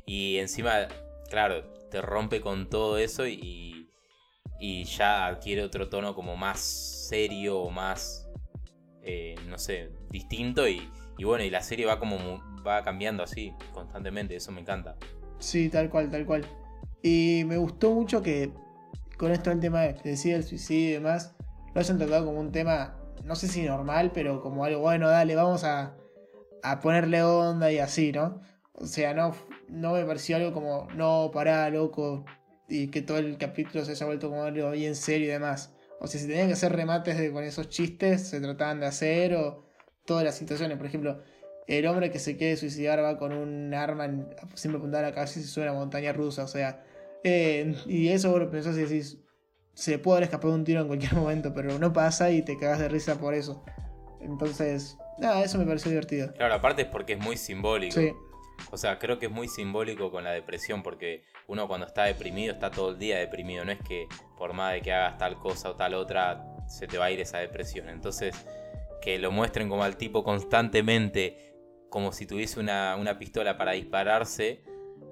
Y 0.06 0.38
encima, 0.38 0.88
claro, 1.30 1.64
te 1.92 2.02
rompe 2.02 2.42
con 2.42 2.70
todo 2.70 2.98
eso 2.98 3.28
y, 3.28 3.90
y 4.60 4.84
ya 4.86 5.28
adquiere 5.28 5.64
otro 5.64 5.90
tono 5.90 6.16
como 6.16 6.36
más 6.36 6.60
serio 6.60 7.60
o 7.60 7.70
más, 7.70 8.28
eh, 9.04 9.36
no 9.48 9.58
sé, 9.58 9.92
distinto 10.10 10.68
y, 10.68 10.90
y, 11.18 11.24
bueno, 11.26 11.44
y 11.44 11.50
la 11.50 11.62
serie 11.62 11.86
va 11.86 12.00
como 12.00 12.18
va 12.66 12.84
cambiando 12.84 13.24
así 13.24 13.54
constantemente, 13.74 14.36
eso 14.36 14.52
me 14.52 14.62
encanta. 14.62 14.98
Sí, 15.40 15.70
tal 15.70 15.90
cual, 15.90 16.10
tal 16.10 16.26
cual. 16.26 16.46
Y 17.04 17.44
me 17.46 17.58
gustó 17.58 17.92
mucho 17.92 18.22
que 18.22 18.52
con 19.18 19.32
esto 19.32 19.52
el 19.52 19.60
tema 19.60 19.82
de 19.82 19.94
decir 20.04 20.36
el 20.36 20.44
suicidio 20.44 20.90
y 20.90 20.94
demás, 20.94 21.36
lo 21.74 21.82
hayan 21.82 21.98
tratado 21.98 22.26
como 22.26 22.40
un 22.40 22.52
tema, 22.52 22.98
no 23.24 23.36
sé 23.36 23.48
si 23.48 23.64
normal, 23.64 24.12
pero 24.14 24.42
como 24.42 24.64
algo 24.64 24.82
bueno, 24.82 25.10
dale, 25.10 25.36
vamos 25.36 25.64
a, 25.64 25.96
a 26.64 26.80
ponerle 26.80 27.24
onda 27.24 27.72
y 27.72 27.80
así, 27.80 28.12
¿no? 28.12 28.42
O 28.74 28.86
sea, 28.86 29.14
no, 29.14 29.36
no 29.70 29.94
me 29.94 30.06
pareció 30.06 30.36
algo 30.36 30.54
como, 30.54 30.88
no, 30.96 31.32
pará, 31.34 31.70
loco, 31.70 32.26
y 32.70 32.88
que 32.88 33.02
todo 33.02 33.18
el 33.18 33.38
capítulo 33.38 33.84
se 33.86 33.92
haya 33.92 34.06
vuelto 34.06 34.30
como 34.30 34.44
algo 34.44 34.72
bien 34.72 34.96
serio 34.96 35.28
y 35.28 35.32
demás. 35.32 35.74
O 36.00 36.08
sea, 36.08 36.20
si 36.20 36.28
tenían 36.28 36.48
que 36.48 36.54
hacer 36.54 36.74
remates 36.74 37.18
de, 37.18 37.32
con 37.32 37.44
esos 37.44 37.70
chistes, 37.70 38.30
se 38.30 38.40
trataban 38.40 38.80
de 38.80 38.86
hacer, 38.86 39.34
o 39.36 39.66
todas 40.06 40.24
las 40.24 40.36
situaciones. 40.36 40.78
Por 40.78 40.86
ejemplo, 40.86 41.22
el 41.68 41.86
hombre 41.88 42.12
que 42.12 42.20
se 42.20 42.38
quiere 42.38 42.56
suicidar 42.56 43.04
va 43.04 43.18
con 43.18 43.34
un 43.34 43.74
arma 43.74 44.08
siempre 44.56 44.78
apuntada 44.78 45.08
a 45.08 45.10
la 45.10 45.16
cabeza 45.16 45.40
y 45.40 45.44
se 45.44 45.50
sube 45.50 45.68
a 45.68 45.72
una 45.72 45.80
montaña 45.80 46.14
rusa, 46.14 46.44
o 46.44 46.48
sea, 46.48 46.84
eh, 47.24 47.76
y 47.86 48.10
eso 48.10 48.32
vos 48.32 48.40
lo 48.40 48.50
pensás 48.50 48.78
y 48.78 48.82
decís, 48.82 49.20
se 49.74 50.00
puede 50.00 50.18
haber 50.18 50.24
escapado 50.26 50.54
un 50.54 50.64
tiro 50.64 50.82
en 50.82 50.88
cualquier 50.88 51.14
momento, 51.16 51.54
pero 51.54 51.78
no 51.80 51.94
pasa 51.94 52.32
y 52.32 52.42
te 52.42 52.58
cagas 52.58 52.80
de 52.80 52.90
risa 52.90 53.20
por 53.20 53.34
eso. 53.34 53.64
Entonces, 54.22 54.98
nada, 55.20 55.44
eso 55.44 55.58
me 55.58 55.66
pareció 55.66 55.90
divertido. 55.90 56.34
Claro, 56.34 56.56
aparte 56.56 56.84
es 56.84 56.88
porque 56.88 57.14
es 57.14 57.20
muy 57.20 57.38
simbólico. 57.38 58.00
Sí. 58.00 58.12
O 58.72 58.78
sea, 58.78 58.98
creo 58.98 59.20
que 59.20 59.28
es 59.28 59.32
muy 59.32 59.48
simbólico 59.48 60.12
con 60.12 60.24
la 60.24 60.32
depresión, 60.32 60.82
porque 60.82 61.24
uno 61.48 61.68
cuando 61.68 61.86
está 61.86 62.06
deprimido 62.06 62.54
está 62.54 62.72
todo 62.72 62.92
el 62.92 63.00
día 63.00 63.18
deprimido. 63.18 63.64
No 63.64 63.72
es 63.72 63.80
que 63.80 64.08
por 64.38 64.54
más 64.54 64.74
de 64.74 64.82
que 64.82 64.92
hagas 64.92 65.18
tal 65.18 65.38
cosa 65.38 65.70
o 65.70 65.76
tal 65.76 65.94
otra, 65.94 66.44
se 66.68 66.88
te 66.88 66.98
va 66.98 67.06
a 67.06 67.12
ir 67.12 67.20
esa 67.22 67.38
depresión. 67.38 67.90
Entonces, 67.90 68.36
que 69.02 69.20
lo 69.20 69.32
muestren 69.32 69.70
como 69.70 69.84
al 69.84 69.98
tipo 69.98 70.24
constantemente, 70.24 71.54
como 71.90 72.12
si 72.12 72.26
tuviese 72.26 72.60
una, 72.60 73.16
pistola 73.20 73.58
para 73.58 73.74
dispararse, 73.74 74.64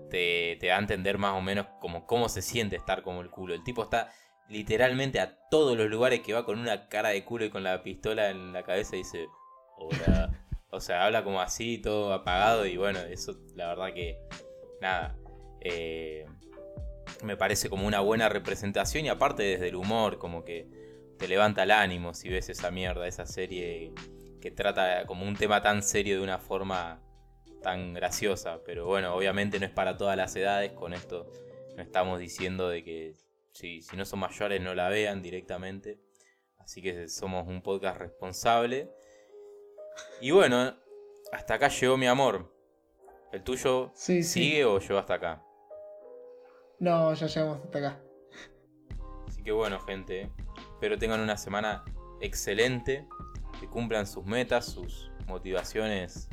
te, 0.09 0.57
te, 0.59 0.67
da 0.67 0.77
a 0.77 0.79
entender 0.79 1.17
más 1.17 1.33
o 1.33 1.41
menos 1.41 1.67
como 1.79 2.05
cómo 2.05 2.29
se 2.29 2.41
siente 2.41 2.75
estar 2.75 3.03
como 3.03 3.21
el 3.21 3.29
culo. 3.29 3.53
El 3.53 3.63
tipo 3.63 3.83
está 3.83 4.11
literalmente 4.49 5.19
a 5.19 5.37
todos 5.49 5.77
los 5.77 5.89
lugares 5.89 6.21
que 6.21 6.33
va 6.33 6.45
con 6.45 6.59
una 6.59 6.87
cara 6.87 7.09
de 7.09 7.23
culo 7.23 7.45
y 7.45 7.49
con 7.49 7.63
la 7.63 7.83
pistola 7.83 8.29
en 8.29 8.53
la 8.53 8.63
cabeza 8.63 8.95
y 8.95 8.99
dice, 8.99 9.27
hola. 9.77 10.31
O 10.71 10.81
sea, 10.81 11.05
habla 11.05 11.23
como 11.23 11.39
así, 11.39 11.77
todo 11.77 12.11
apagado 12.11 12.65
y 12.65 12.75
bueno, 12.75 12.99
eso 12.99 13.39
la 13.55 13.67
verdad 13.67 13.93
que 13.93 14.19
nada. 14.81 15.15
Eh, 15.61 16.25
me 17.23 17.37
parece 17.37 17.69
como 17.69 17.87
una 17.87 18.01
buena 18.01 18.27
representación 18.27 19.05
y 19.05 19.09
aparte 19.09 19.43
desde 19.43 19.69
el 19.69 19.75
humor, 19.75 20.17
como 20.17 20.43
que 20.43 20.67
te 21.17 21.29
levanta 21.29 21.63
el 21.63 21.71
ánimo 21.71 22.13
si 22.13 22.27
ves 22.27 22.49
esa 22.49 22.71
mierda, 22.71 23.07
esa 23.07 23.25
serie 23.25 23.93
que 24.41 24.51
trata 24.51 25.05
como 25.05 25.25
un 25.25 25.35
tema 25.35 25.61
tan 25.61 25.81
serio 25.81 26.17
de 26.17 26.23
una 26.23 26.39
forma 26.39 27.01
tan 27.65 27.95
graciosa. 27.95 28.61
Pero 28.63 28.85
bueno, 28.85 29.15
obviamente 29.15 29.59
no 29.59 29.65
es 29.65 29.71
para 29.71 29.97
todas 29.97 30.15
las 30.15 30.35
edades, 30.35 30.71
con 30.73 30.93
esto 30.93 31.31
no 31.75 31.81
estamos 31.81 32.19
diciendo 32.19 32.69
de 32.69 32.83
que 32.83 33.15
si, 33.53 33.81
si 33.81 33.97
no 33.97 34.05
son 34.05 34.19
mayores 34.19 34.61
no 34.61 34.75
la 34.75 34.87
vean 34.87 35.23
directamente. 35.23 35.99
Así 36.59 36.81
que 36.81 37.09
somos 37.09 37.47
un 37.47 37.63
podcast 37.63 37.97
responsable. 37.97 38.91
Y 40.21 40.29
bueno, 40.29 40.75
hasta 41.31 41.55
acá 41.55 41.69
llegó 41.69 41.97
mi 41.97 42.05
amor. 42.05 42.53
¿El 43.31 43.43
tuyo 43.43 43.91
sigue 43.95 44.63
o 44.63 44.79
llegó 44.79 44.99
hasta 44.99 45.15
acá? 45.15 45.43
No, 46.79 47.13
ya 47.15 47.25
llegamos 47.25 47.65
hasta 47.65 47.79
acá. 47.79 48.01
Así 49.27 49.41
que 49.41 49.51
bueno, 49.51 49.79
gente. 49.79 50.31
Espero 50.73 50.99
tengan 50.99 51.19
una 51.19 51.35
semana 51.35 51.83
excelente. 52.21 53.07
Que 53.59 53.67
cumplan 53.67 54.05
sus 54.05 54.23
metas, 54.23 54.65
sus 54.65 55.11
motivaciones. 55.25 56.29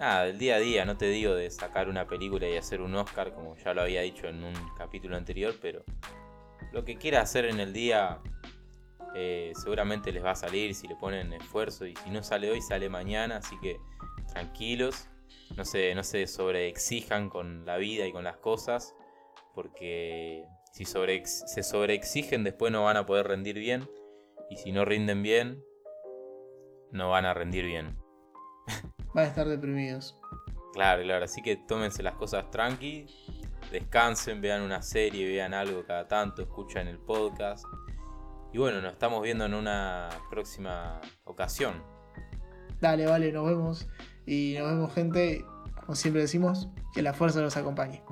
Nada, 0.00 0.24
del 0.24 0.38
día 0.38 0.56
a 0.56 0.58
día. 0.58 0.86
No 0.86 0.96
te 0.96 1.10
digo 1.10 1.34
de 1.34 1.50
sacar 1.50 1.90
una 1.90 2.06
película 2.06 2.48
y 2.48 2.56
hacer 2.56 2.80
un 2.80 2.94
Oscar, 2.94 3.34
como 3.34 3.54
ya 3.58 3.74
lo 3.74 3.82
había 3.82 4.00
dicho 4.00 4.28
en 4.28 4.42
un 4.42 4.54
capítulo 4.74 5.14
anterior, 5.14 5.54
pero 5.60 5.84
lo 6.72 6.86
que 6.86 6.96
quiera 6.96 7.20
hacer 7.20 7.44
en 7.44 7.60
el 7.60 7.74
día 7.74 8.18
eh, 9.14 9.52
seguramente 9.62 10.10
les 10.10 10.24
va 10.24 10.30
a 10.30 10.36
salir 10.36 10.74
si 10.74 10.88
le 10.88 10.96
ponen 10.96 11.34
esfuerzo 11.34 11.84
y 11.84 11.94
si 11.96 12.08
no 12.08 12.22
sale 12.22 12.50
hoy 12.50 12.62
sale 12.62 12.88
mañana, 12.88 13.36
así 13.36 13.58
que 13.60 13.78
tranquilos, 14.32 15.06
no 15.54 15.66
se, 15.66 15.94
no 15.94 16.02
se 16.02 16.26
sobreexijan 16.26 17.28
con 17.28 17.66
la 17.66 17.76
vida 17.76 18.06
y 18.06 18.12
con 18.12 18.24
las 18.24 18.38
cosas, 18.38 18.94
porque 19.54 20.46
si 20.72 20.86
sobre, 20.86 21.26
se 21.26 21.62
sobreexigen 21.62 22.42
después 22.42 22.72
no 22.72 22.84
van 22.84 22.96
a 22.96 23.04
poder 23.04 23.28
rendir 23.28 23.58
bien 23.58 23.86
y 24.48 24.56
si 24.56 24.72
no 24.72 24.86
rinden 24.86 25.22
bien, 25.22 25.62
no 26.90 27.10
van 27.10 27.26
a 27.26 27.34
rendir 27.34 27.66
bien. 27.66 27.98
Van 29.14 29.24
a 29.24 29.28
estar 29.28 29.48
deprimidos. 29.48 30.18
Claro, 30.72 31.02
claro, 31.02 31.24
así 31.24 31.42
que 31.42 31.56
tómense 31.56 32.02
las 32.02 32.14
cosas 32.14 32.50
tranqui, 32.50 33.06
descansen, 33.72 34.40
vean 34.40 34.62
una 34.62 34.82
serie, 34.82 35.26
vean 35.26 35.52
algo 35.52 35.84
cada 35.84 36.06
tanto, 36.06 36.42
escuchen 36.42 36.86
el 36.86 36.98
podcast 36.98 37.64
y 38.52 38.58
bueno, 38.58 38.80
nos 38.80 38.92
estamos 38.92 39.22
viendo 39.22 39.44
en 39.44 39.54
una 39.54 40.08
próxima 40.28 41.00
ocasión. 41.24 41.82
Dale, 42.80 43.06
vale, 43.06 43.30
nos 43.30 43.46
vemos. 43.46 43.88
Y 44.26 44.56
nos 44.58 44.70
vemos 44.70 44.94
gente, 44.94 45.44
como 45.80 45.94
siempre 45.94 46.22
decimos, 46.22 46.68
que 46.92 47.02
la 47.02 47.14
fuerza 47.14 47.40
nos 47.40 47.56
acompañe. 47.56 48.02